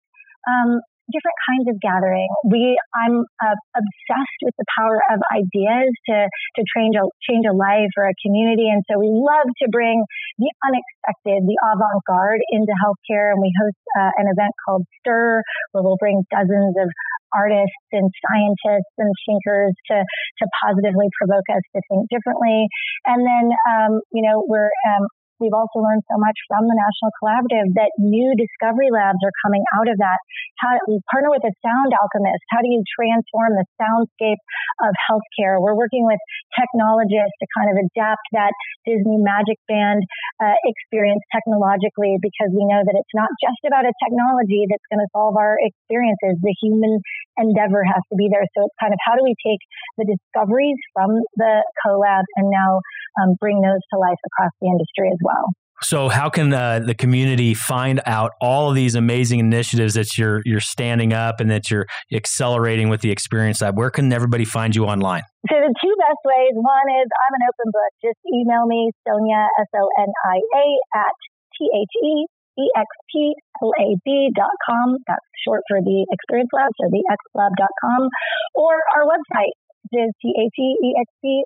um, 0.47 0.69
different 1.11 1.39
kinds 1.45 1.65
of 1.69 1.75
gathering. 1.81 2.29
We, 2.45 2.77
I'm 2.93 3.25
uh, 3.41 3.57
obsessed 3.77 4.39
with 4.41 4.55
the 4.57 4.67
power 4.77 4.97
of 5.13 5.21
ideas 5.33 5.91
to, 6.09 6.17
to 6.25 6.61
change 6.75 6.95
a, 6.97 7.05
change 7.25 7.45
a 7.45 7.53
life 7.53 7.93
or 7.97 8.09
a 8.09 8.15
community. 8.25 8.69
And 8.69 8.81
so 8.89 8.97
we 8.97 9.09
love 9.09 9.45
to 9.45 9.67
bring 9.69 10.01
the 10.37 10.49
unexpected, 10.65 11.45
the 11.45 11.57
avant-garde 11.61 12.41
into 12.49 12.73
healthcare. 12.81 13.33
And 13.33 13.39
we 13.41 13.51
host 13.53 13.81
uh, 13.97 14.11
an 14.17 14.27
event 14.29 14.53
called 14.65 14.83
STIR, 15.01 15.41
where 15.71 15.83
we'll 15.83 15.99
bring 16.01 16.25
dozens 16.33 16.75
of 16.77 16.89
artists 17.33 17.89
and 17.91 18.07
scientists 18.23 18.95
and 18.97 19.11
thinkers 19.27 19.73
to, 19.91 19.97
to 19.99 20.45
positively 20.63 21.11
provoke 21.19 21.45
us 21.51 21.63
to 21.75 21.81
think 21.91 22.07
differently. 22.07 22.67
And 23.05 23.21
then, 23.21 23.45
um, 23.67 23.99
you 24.11 24.23
know, 24.23 24.43
we're 24.47 24.71
um, 24.87 25.07
We've 25.39 25.55
also 25.55 25.83
learned 25.83 26.07
so 26.07 26.15
much 26.15 26.37
from 26.47 26.63
the 26.63 26.77
National 26.77 27.11
Collaborative 27.19 27.67
that 27.75 27.91
new 27.99 28.31
discovery 28.39 28.87
labs 28.87 29.19
are 29.19 29.35
coming 29.43 29.63
out 29.75 29.91
of 29.91 29.99
that. 29.99 30.19
How 30.63 30.79
we 30.87 31.03
partner 31.11 31.27
with 31.27 31.43
a 31.43 31.51
sound 31.59 31.91
alchemist. 31.91 32.43
How 32.55 32.63
do 32.63 32.71
you 32.71 32.79
transform 32.95 33.59
the 33.59 33.67
soundscape 33.75 34.39
of 34.87 34.95
healthcare? 34.95 35.59
We're 35.59 35.75
working 35.75 36.07
with 36.07 36.19
technologists 36.55 37.35
to 37.43 37.45
kind 37.51 37.67
of 37.67 37.75
adapt 37.83 38.23
that 38.31 38.55
Disney 38.87 39.19
Magic 39.19 39.59
Band 39.67 40.07
uh, 40.39 40.55
experience 40.63 41.23
technologically 41.35 42.15
because 42.23 42.55
we 42.55 42.63
know 42.63 42.79
that 42.79 42.95
it's 42.95 43.15
not 43.15 43.27
just 43.43 43.59
about 43.67 43.83
a 43.83 43.91
technology 43.99 44.63
that's 44.71 44.87
going 44.87 45.03
to 45.03 45.09
solve 45.11 45.35
our 45.35 45.59
experiences. 45.59 46.39
The 46.39 46.55
human 46.63 47.03
endeavor 47.35 47.83
has 47.83 47.99
to 48.07 48.15
be 48.15 48.31
there. 48.31 48.47
So 48.55 48.63
it's 48.63 48.77
kind 48.79 48.95
of 48.95 48.99
how 49.03 49.19
do 49.19 49.23
we 49.27 49.35
take 49.43 49.59
the 49.99 50.07
discoveries 50.07 50.79
from 50.95 51.11
the 51.35 51.59
CoLab 51.83 52.23
and 52.39 52.47
now 52.47 52.79
um, 53.19 53.35
bring 53.39 53.59
those 53.59 53.83
to 53.91 53.99
life 53.99 54.19
across 54.31 54.51
the 54.63 54.67
industry 54.71 55.11
as 55.11 55.19
well. 55.25 55.49
So, 55.83 56.07
how 56.07 56.29
can 56.29 56.53
uh, 56.53 56.79
the 56.79 56.95
community 56.95 57.53
find 57.53 57.99
out 58.05 58.31
all 58.39 58.69
of 58.69 58.75
these 58.75 58.95
amazing 58.95 59.39
initiatives 59.39 59.95
that 59.95 60.17
you're 60.17 60.41
you're 60.45 60.63
standing 60.63 61.11
up 61.11 61.41
and 61.41 61.51
that 61.51 61.69
you're 61.69 61.85
accelerating 62.13 62.87
with 62.87 63.01
the 63.01 63.11
Experience 63.11 63.61
Lab? 63.61 63.77
Where 63.77 63.91
can 63.91 64.13
everybody 64.13 64.45
find 64.45 64.73
you 64.73 64.85
online? 64.85 65.23
So, 65.51 65.55
the 65.59 65.75
two 65.83 65.95
best 65.99 66.23
ways 66.23 66.55
one 66.55 66.87
is 67.03 67.07
I'm 67.11 67.33
an 67.35 67.43
open 67.51 67.71
book. 67.75 67.91
Just 68.01 68.19
email 68.23 68.65
me, 68.65 68.91
Sonia, 69.03 69.51
S 69.59 69.67
O 69.75 69.89
N 69.99 70.07
I 70.07 70.37
A, 70.39 70.65
at 70.95 71.15
T 71.59 71.67
H 71.67 71.91
E 72.01 72.25
E 72.55 72.71
X 72.71 72.87
P 73.11 73.35
L 73.61 73.75
A 73.75 73.99
B 74.05 74.31
dot 74.33 74.55
com. 74.63 74.95
That's 75.07 75.27
short 75.43 75.67
for 75.67 75.83
the 75.83 76.07
Experience 76.09 76.55
Lab, 76.55 76.71
so 76.79 76.87
the 76.87 77.03
X 77.03 77.19
Lab 77.35 77.51
dot 77.59 77.75
com, 77.83 78.07
or 78.55 78.79
our 78.95 79.03
website, 79.03 79.51
which 79.91 80.07
is 80.07 80.15
T-H-E-E-X-P-L-A-B.com 80.23 81.45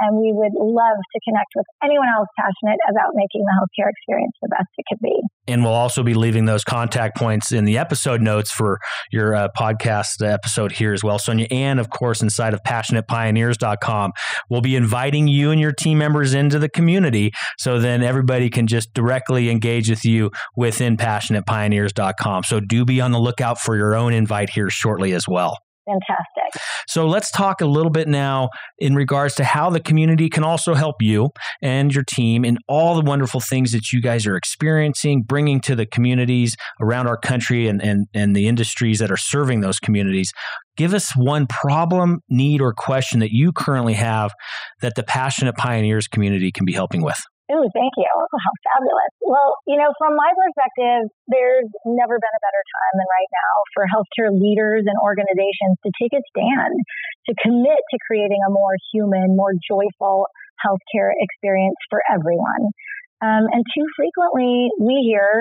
and 0.00 0.16
we 0.18 0.32
would 0.32 0.52
love 0.54 0.98
to 1.12 1.20
connect 1.24 1.50
with 1.56 1.66
anyone 1.82 2.08
else 2.16 2.28
passionate 2.38 2.78
about 2.90 3.12
making 3.14 3.44
the 3.44 3.52
healthcare 3.58 3.90
experience 3.90 4.32
the 4.42 4.48
best 4.48 4.68
it 4.76 4.84
could 4.88 5.00
be. 5.02 5.14
And 5.46 5.64
we'll 5.64 5.72
also 5.72 6.02
be 6.02 6.14
leaving 6.14 6.44
those 6.44 6.64
contact 6.64 7.16
points 7.16 7.52
in 7.52 7.64
the 7.64 7.78
episode 7.78 8.20
notes 8.20 8.50
for 8.50 8.78
your 9.10 9.34
uh, 9.34 9.48
podcast 9.58 10.26
episode 10.26 10.72
here 10.72 10.92
as 10.92 11.02
well, 11.02 11.18
Sonia. 11.18 11.46
And 11.50 11.80
of 11.80 11.90
course, 11.90 12.22
inside 12.22 12.54
of 12.54 12.62
passionatepioneers.com, 12.62 14.12
we'll 14.50 14.60
be 14.60 14.76
inviting 14.76 15.28
you 15.28 15.50
and 15.50 15.60
your 15.60 15.72
team 15.72 15.98
members 15.98 16.34
into 16.34 16.58
the 16.58 16.68
community 16.68 17.32
so 17.58 17.78
then 17.78 18.02
everybody 18.02 18.50
can 18.50 18.66
just 18.66 18.92
directly 18.94 19.50
engage 19.50 19.88
with 19.88 20.04
you 20.04 20.30
within 20.56 20.96
passionatepioneers.com. 20.96 22.44
So 22.44 22.60
do 22.60 22.84
be 22.84 23.00
on 23.00 23.12
the 23.12 23.20
lookout 23.20 23.58
for 23.58 23.76
your 23.76 23.94
own 23.94 24.12
invite 24.12 24.50
here 24.50 24.70
shortly 24.70 25.12
as 25.12 25.26
well 25.26 25.56
fantastic. 25.88 26.62
So 26.86 27.06
let's 27.06 27.30
talk 27.30 27.60
a 27.60 27.66
little 27.66 27.90
bit 27.90 28.08
now 28.08 28.50
in 28.78 28.94
regards 28.94 29.34
to 29.36 29.44
how 29.44 29.70
the 29.70 29.80
community 29.80 30.28
can 30.28 30.44
also 30.44 30.74
help 30.74 30.96
you 31.00 31.30
and 31.62 31.94
your 31.94 32.04
team 32.04 32.44
in 32.44 32.58
all 32.68 32.94
the 32.94 33.02
wonderful 33.02 33.40
things 33.40 33.72
that 33.72 33.92
you 33.92 34.00
guys 34.00 34.26
are 34.26 34.36
experiencing, 34.36 35.22
bringing 35.22 35.60
to 35.62 35.74
the 35.74 35.86
communities 35.86 36.56
around 36.80 37.06
our 37.06 37.16
country 37.16 37.68
and, 37.68 37.82
and, 37.82 38.06
and 38.14 38.36
the 38.36 38.48
industries 38.48 38.98
that 38.98 39.10
are 39.10 39.16
serving 39.16 39.60
those 39.60 39.78
communities. 39.78 40.30
Give 40.76 40.94
us 40.94 41.12
one 41.16 41.46
problem, 41.46 42.20
need, 42.28 42.60
or 42.60 42.72
question 42.72 43.20
that 43.20 43.32
you 43.32 43.52
currently 43.52 43.94
have 43.94 44.32
that 44.80 44.94
the 44.94 45.02
Passionate 45.02 45.56
Pioneers 45.56 46.06
community 46.06 46.52
can 46.52 46.64
be 46.64 46.72
helping 46.72 47.02
with. 47.02 47.18
Oh, 47.48 47.64
thank 47.72 47.96
you. 47.96 48.04
Oh, 48.04 48.28
how 48.28 48.54
fabulous. 48.76 49.12
Well, 49.24 49.56
you 49.64 49.80
know, 49.80 49.88
from 49.96 50.12
my 50.20 50.28
perspective, 50.36 51.08
there's 51.32 51.68
never 51.88 52.20
been 52.20 52.36
a 52.36 52.44
better 52.44 52.60
time 52.60 52.94
than 53.00 53.08
right 53.08 53.30
now 53.32 53.52
for 53.72 53.82
healthcare 53.88 54.28
leaders 54.36 54.84
and 54.84 54.96
organizations 55.00 55.80
to 55.80 55.90
take 55.96 56.12
a 56.12 56.20
stand, 56.28 56.76
to 57.24 57.32
commit 57.40 57.80
to 57.80 57.96
creating 58.04 58.44
a 58.44 58.52
more 58.52 58.76
human, 58.92 59.32
more 59.32 59.56
joyful 59.64 60.28
healthcare 60.60 61.08
experience 61.16 61.80
for 61.88 62.04
everyone. 62.12 62.68
Um, 63.24 63.48
and 63.48 63.64
too 63.72 63.86
frequently, 63.96 64.68
we 64.76 65.08
hear 65.08 65.40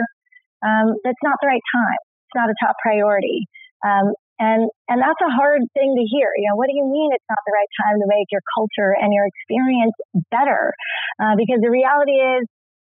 um, 0.64 0.96
that's 1.04 1.22
not 1.22 1.38
the 1.44 1.52
right 1.52 1.66
time. 1.76 2.02
It's 2.32 2.36
not 2.40 2.50
a 2.50 2.56
top 2.64 2.80
priority. 2.82 3.52
Um, 3.84 4.14
and, 4.38 4.70
and 4.86 5.02
that's 5.02 5.22
a 5.22 5.34
hard 5.34 5.66
thing 5.74 5.98
to 5.98 6.06
hear. 6.06 6.30
You 6.38 6.54
know, 6.54 6.58
what 6.62 6.70
do 6.70 6.78
you 6.78 6.86
mean 6.86 7.10
it's 7.10 7.26
not 7.26 7.42
the 7.42 7.54
right 7.58 7.72
time 7.82 7.98
to 7.98 8.08
make 8.10 8.30
your 8.30 8.46
culture 8.54 8.94
and 8.94 9.10
your 9.10 9.26
experience 9.26 9.98
better? 10.30 10.78
Uh, 11.18 11.34
because 11.34 11.58
the 11.62 11.74
reality 11.74 12.22
is, 12.22 12.46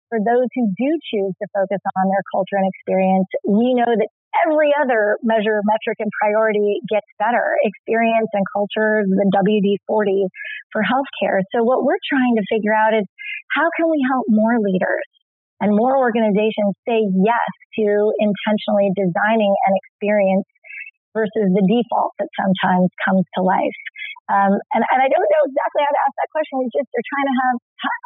for 0.07 0.21
those 0.21 0.45
who 0.53 0.68
do 0.77 0.90
choose 1.09 1.33
to 1.40 1.47
focus 1.57 1.81
on 1.97 2.05
their 2.12 2.21
culture 2.31 2.61
and 2.61 2.68
experience, 2.68 3.27
we 3.49 3.73
know 3.73 3.88
that 3.88 4.12
every 4.45 4.71
other 4.77 5.16
measure, 5.25 5.64
metric, 5.64 5.99
and 6.05 6.12
priority 6.21 6.85
gets 6.92 7.09
better. 7.16 7.57
Experience 7.64 8.29
and 8.37 8.45
culture, 8.53 9.03
the 9.09 9.25
WD 9.33 9.81
40 9.88 10.29
for 10.71 10.85
healthcare. 10.85 11.40
So, 11.57 11.64
what 11.64 11.85
we're 11.85 12.01
trying 12.05 12.37
to 12.37 12.45
figure 12.45 12.77
out 12.77 12.92
is 12.92 13.09
how 13.57 13.68
can 13.73 13.88
we 13.88 14.05
help 14.05 14.29
more 14.29 14.61
leaders 14.61 15.09
and 15.61 15.73
more 15.73 15.97
organizations 15.97 16.77
say 16.85 17.01
yes 17.09 17.51
to 17.81 17.87
intentionally 18.21 18.92
designing 18.92 19.53
an 19.53 19.73
experience 19.81 20.45
versus 21.12 21.48
the 21.53 21.64
default 21.64 22.16
that 22.18 22.29
sometimes 22.37 22.88
comes 23.05 23.25
to 23.37 23.40
life. 23.44 23.81
Um, 24.33 24.57
and, 24.72 24.83
and 24.83 25.01
I 25.03 25.09
don't 25.09 25.29
know 25.29 25.44
exactly 25.44 25.83
how 25.85 25.92
to 25.92 26.03
ask 26.09 26.14
that 26.16 26.31
question. 26.33 26.55
We 26.62 26.68
just 26.72 26.88
are 26.88 27.05
trying 27.05 27.29
to 27.29 27.37
have 27.37 27.57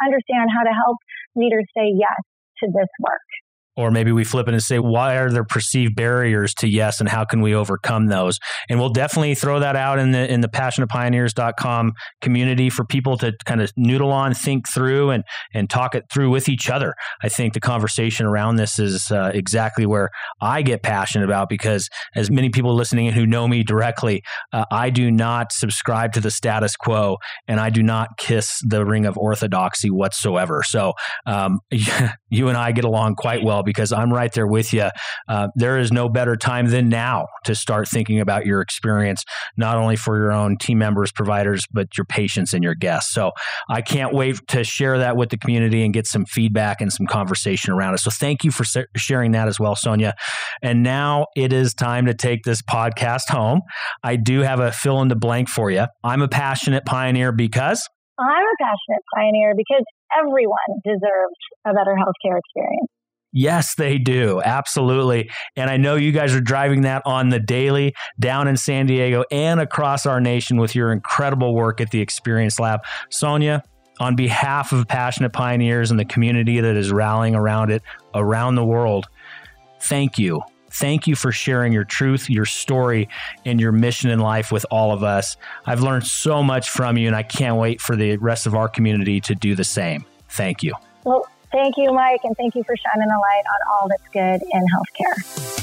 understand 0.06 0.46
how 0.50 0.64
to 0.64 0.74
help 0.74 0.98
leaders 1.36 1.66
say 1.76 1.92
yes 1.92 2.20
to 2.62 2.72
this 2.72 2.90
work. 3.00 3.28
Or 3.76 3.90
maybe 3.90 4.12
we 4.12 4.24
flip 4.24 4.48
it 4.48 4.54
and 4.54 4.62
say, 4.62 4.78
why 4.78 5.16
are 5.16 5.30
there 5.30 5.44
perceived 5.44 5.94
barriers 5.96 6.54
to 6.54 6.68
yes 6.68 7.00
and 7.00 7.08
how 7.08 7.24
can 7.24 7.40
we 7.40 7.54
overcome 7.54 8.06
those? 8.06 8.38
And 8.68 8.78
we'll 8.78 8.90
definitely 8.90 9.34
throw 9.34 9.60
that 9.60 9.76
out 9.76 9.98
in 9.98 10.12
the 10.12 10.32
in 10.32 10.40
the 10.40 10.48
passionatepioneers.com 10.48 11.92
community 12.20 12.70
for 12.70 12.84
people 12.84 13.16
to 13.18 13.32
kind 13.44 13.60
of 13.60 13.72
noodle 13.76 14.12
on, 14.12 14.34
think 14.34 14.68
through 14.68 15.10
and 15.10 15.24
and 15.52 15.68
talk 15.68 15.94
it 15.94 16.04
through 16.12 16.30
with 16.30 16.48
each 16.48 16.70
other. 16.70 16.94
I 17.22 17.28
think 17.28 17.54
the 17.54 17.60
conversation 17.60 18.26
around 18.26 18.56
this 18.56 18.78
is 18.78 19.10
uh, 19.10 19.30
exactly 19.34 19.86
where 19.86 20.10
I 20.40 20.62
get 20.62 20.82
passionate 20.82 21.24
about 21.24 21.48
because 21.48 21.88
as 22.14 22.30
many 22.30 22.50
people 22.50 22.74
listening 22.74 23.06
in 23.06 23.14
who 23.14 23.26
know 23.26 23.46
me 23.46 23.62
directly, 23.62 24.22
uh, 24.52 24.64
I 24.70 24.90
do 24.90 25.10
not 25.10 25.52
subscribe 25.52 26.12
to 26.14 26.20
the 26.20 26.30
status 26.30 26.76
quo 26.76 27.18
and 27.46 27.60
I 27.60 27.70
do 27.70 27.82
not 27.82 28.16
kiss 28.18 28.58
the 28.66 28.84
ring 28.84 29.06
of 29.06 29.16
orthodoxy 29.18 29.90
whatsoever. 29.90 30.62
So 30.64 30.94
um, 31.26 31.60
you 31.70 32.48
and 32.48 32.56
I 32.56 32.72
get 32.72 32.84
along 32.84 33.16
quite 33.16 33.42
well 33.42 33.62
because 33.66 33.92
I'm 33.92 34.10
right 34.12 34.32
there 34.32 34.46
with 34.46 34.72
you. 34.72 34.88
Uh, 35.28 35.48
there 35.56 35.78
is 35.78 35.92
no 35.92 36.08
better 36.08 36.36
time 36.36 36.70
than 36.70 36.88
now 36.88 37.26
to 37.44 37.54
start 37.54 37.88
thinking 37.88 38.20
about 38.20 38.46
your 38.46 38.62
experience, 38.62 39.24
not 39.56 39.76
only 39.76 39.96
for 39.96 40.16
your 40.16 40.32
own 40.32 40.56
team 40.56 40.78
members, 40.78 41.12
providers, 41.12 41.66
but 41.70 41.98
your 41.98 42.06
patients 42.06 42.54
and 42.54 42.64
your 42.64 42.74
guests. 42.74 43.12
So 43.12 43.32
I 43.68 43.82
can't 43.82 44.14
wait 44.14 44.40
to 44.48 44.64
share 44.64 44.98
that 44.98 45.16
with 45.16 45.28
the 45.28 45.36
community 45.36 45.84
and 45.84 45.92
get 45.92 46.06
some 46.06 46.24
feedback 46.24 46.80
and 46.80 46.90
some 46.90 47.06
conversation 47.06 47.72
around 47.74 47.94
it. 47.94 47.98
So 47.98 48.10
thank 48.10 48.44
you 48.44 48.50
for 48.50 48.64
sharing 48.96 49.32
that 49.32 49.48
as 49.48 49.60
well, 49.60 49.76
Sonia. 49.76 50.14
And 50.62 50.82
now 50.82 51.26
it 51.36 51.52
is 51.52 51.74
time 51.74 52.06
to 52.06 52.14
take 52.14 52.44
this 52.44 52.62
podcast 52.62 53.28
home. 53.28 53.60
I 54.02 54.16
do 54.16 54.40
have 54.40 54.60
a 54.60 54.72
fill 54.72 55.02
in 55.02 55.08
the 55.08 55.16
blank 55.16 55.48
for 55.48 55.70
you. 55.70 55.86
I'm 56.04 56.22
a 56.22 56.28
passionate 56.28 56.86
pioneer 56.86 57.32
because. 57.32 57.86
I'm 58.18 58.26
a 58.26 58.56
passionate 58.58 59.04
pioneer 59.14 59.54
because 59.56 59.84
everyone 60.16 60.80
deserves 60.84 61.36
a 61.66 61.74
better 61.74 61.94
healthcare 61.94 62.38
experience. 62.38 62.88
Yes, 63.38 63.74
they 63.74 63.98
do. 63.98 64.40
Absolutely. 64.42 65.30
And 65.56 65.68
I 65.68 65.76
know 65.76 65.94
you 65.94 66.10
guys 66.10 66.34
are 66.34 66.40
driving 66.40 66.80
that 66.82 67.02
on 67.04 67.28
the 67.28 67.38
daily 67.38 67.94
down 68.18 68.48
in 68.48 68.56
San 68.56 68.86
Diego 68.86 69.24
and 69.30 69.60
across 69.60 70.06
our 70.06 70.22
nation 70.22 70.56
with 70.56 70.74
your 70.74 70.90
incredible 70.90 71.54
work 71.54 71.82
at 71.82 71.90
the 71.90 72.00
Experience 72.00 72.58
Lab. 72.58 72.80
Sonia, 73.10 73.62
on 74.00 74.16
behalf 74.16 74.72
of 74.72 74.88
Passionate 74.88 75.34
Pioneers 75.34 75.90
and 75.90 76.00
the 76.00 76.06
community 76.06 76.60
that 76.60 76.76
is 76.76 76.90
rallying 76.90 77.34
around 77.34 77.70
it 77.70 77.82
around 78.14 78.54
the 78.54 78.64
world, 78.64 79.06
thank 79.80 80.18
you. 80.18 80.40
Thank 80.70 81.06
you 81.06 81.14
for 81.14 81.30
sharing 81.30 81.74
your 81.74 81.84
truth, 81.84 82.30
your 82.30 82.46
story, 82.46 83.06
and 83.44 83.60
your 83.60 83.70
mission 83.70 84.08
in 84.08 84.18
life 84.18 84.50
with 84.50 84.64
all 84.70 84.92
of 84.92 85.02
us. 85.02 85.36
I've 85.66 85.82
learned 85.82 86.06
so 86.06 86.42
much 86.42 86.70
from 86.70 86.96
you, 86.96 87.06
and 87.06 87.14
I 87.14 87.22
can't 87.22 87.58
wait 87.58 87.82
for 87.82 87.96
the 87.96 88.16
rest 88.16 88.46
of 88.46 88.54
our 88.54 88.68
community 88.68 89.20
to 89.20 89.34
do 89.34 89.54
the 89.54 89.64
same. 89.64 90.06
Thank 90.30 90.62
you. 90.62 90.72
Well, 91.04 91.26
Thank 91.52 91.76
you, 91.76 91.92
Mike, 91.92 92.20
and 92.24 92.36
thank 92.36 92.54
you 92.54 92.64
for 92.64 92.74
shining 92.76 93.08
a 93.08 93.18
light 93.18 93.44
on 93.46 93.60
all 93.72 93.88
that's 93.88 94.08
good 94.12 94.42
in 94.52 94.62
healthcare. 94.74 95.56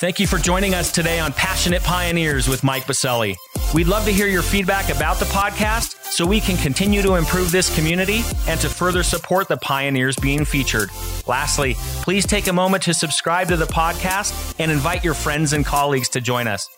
Thank 0.00 0.20
you 0.20 0.26
for 0.26 0.38
joining 0.38 0.74
us 0.74 0.92
today 0.92 1.18
on 1.18 1.32
Passionate 1.32 1.82
Pioneers 1.82 2.46
with 2.46 2.62
Mike 2.62 2.84
Biselli. 2.84 3.36
We'd 3.72 3.86
love 3.86 4.04
to 4.04 4.12
hear 4.12 4.26
your 4.26 4.42
feedback 4.42 4.94
about 4.94 5.18
the 5.18 5.24
podcast 5.26 6.12
so 6.12 6.26
we 6.26 6.40
can 6.40 6.56
continue 6.56 7.00
to 7.02 7.14
improve 7.14 7.50
this 7.50 7.74
community 7.74 8.22
and 8.46 8.60
to 8.60 8.68
further 8.68 9.02
support 9.02 9.48
the 9.48 9.56
pioneers 9.56 10.14
being 10.16 10.44
featured. 10.44 10.90
Lastly, 11.26 11.74
please 12.02 12.26
take 12.26 12.46
a 12.48 12.52
moment 12.52 12.82
to 12.84 12.94
subscribe 12.94 13.48
to 13.48 13.56
the 13.56 13.64
podcast 13.64 14.54
and 14.58 14.70
invite 14.70 15.02
your 15.04 15.14
friends 15.14 15.54
and 15.54 15.64
colleagues 15.64 16.08
to 16.10 16.20
join 16.20 16.46
us. 16.48 16.68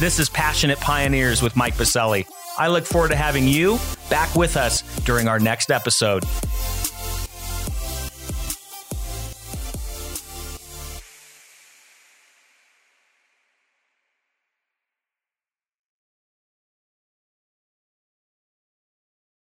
This 0.00 0.18
is 0.18 0.30
Passionate 0.30 0.80
Pioneers 0.80 1.42
with 1.42 1.56
Mike 1.56 1.74
Biselli. 1.74 2.26
I 2.60 2.68
look 2.68 2.84
forward 2.84 3.08
to 3.08 3.16
having 3.16 3.48
you 3.48 3.78
back 4.10 4.36
with 4.36 4.58
us 4.58 4.82
during 5.04 5.28
our 5.28 5.40
next 5.40 5.70
episode. 5.70 6.24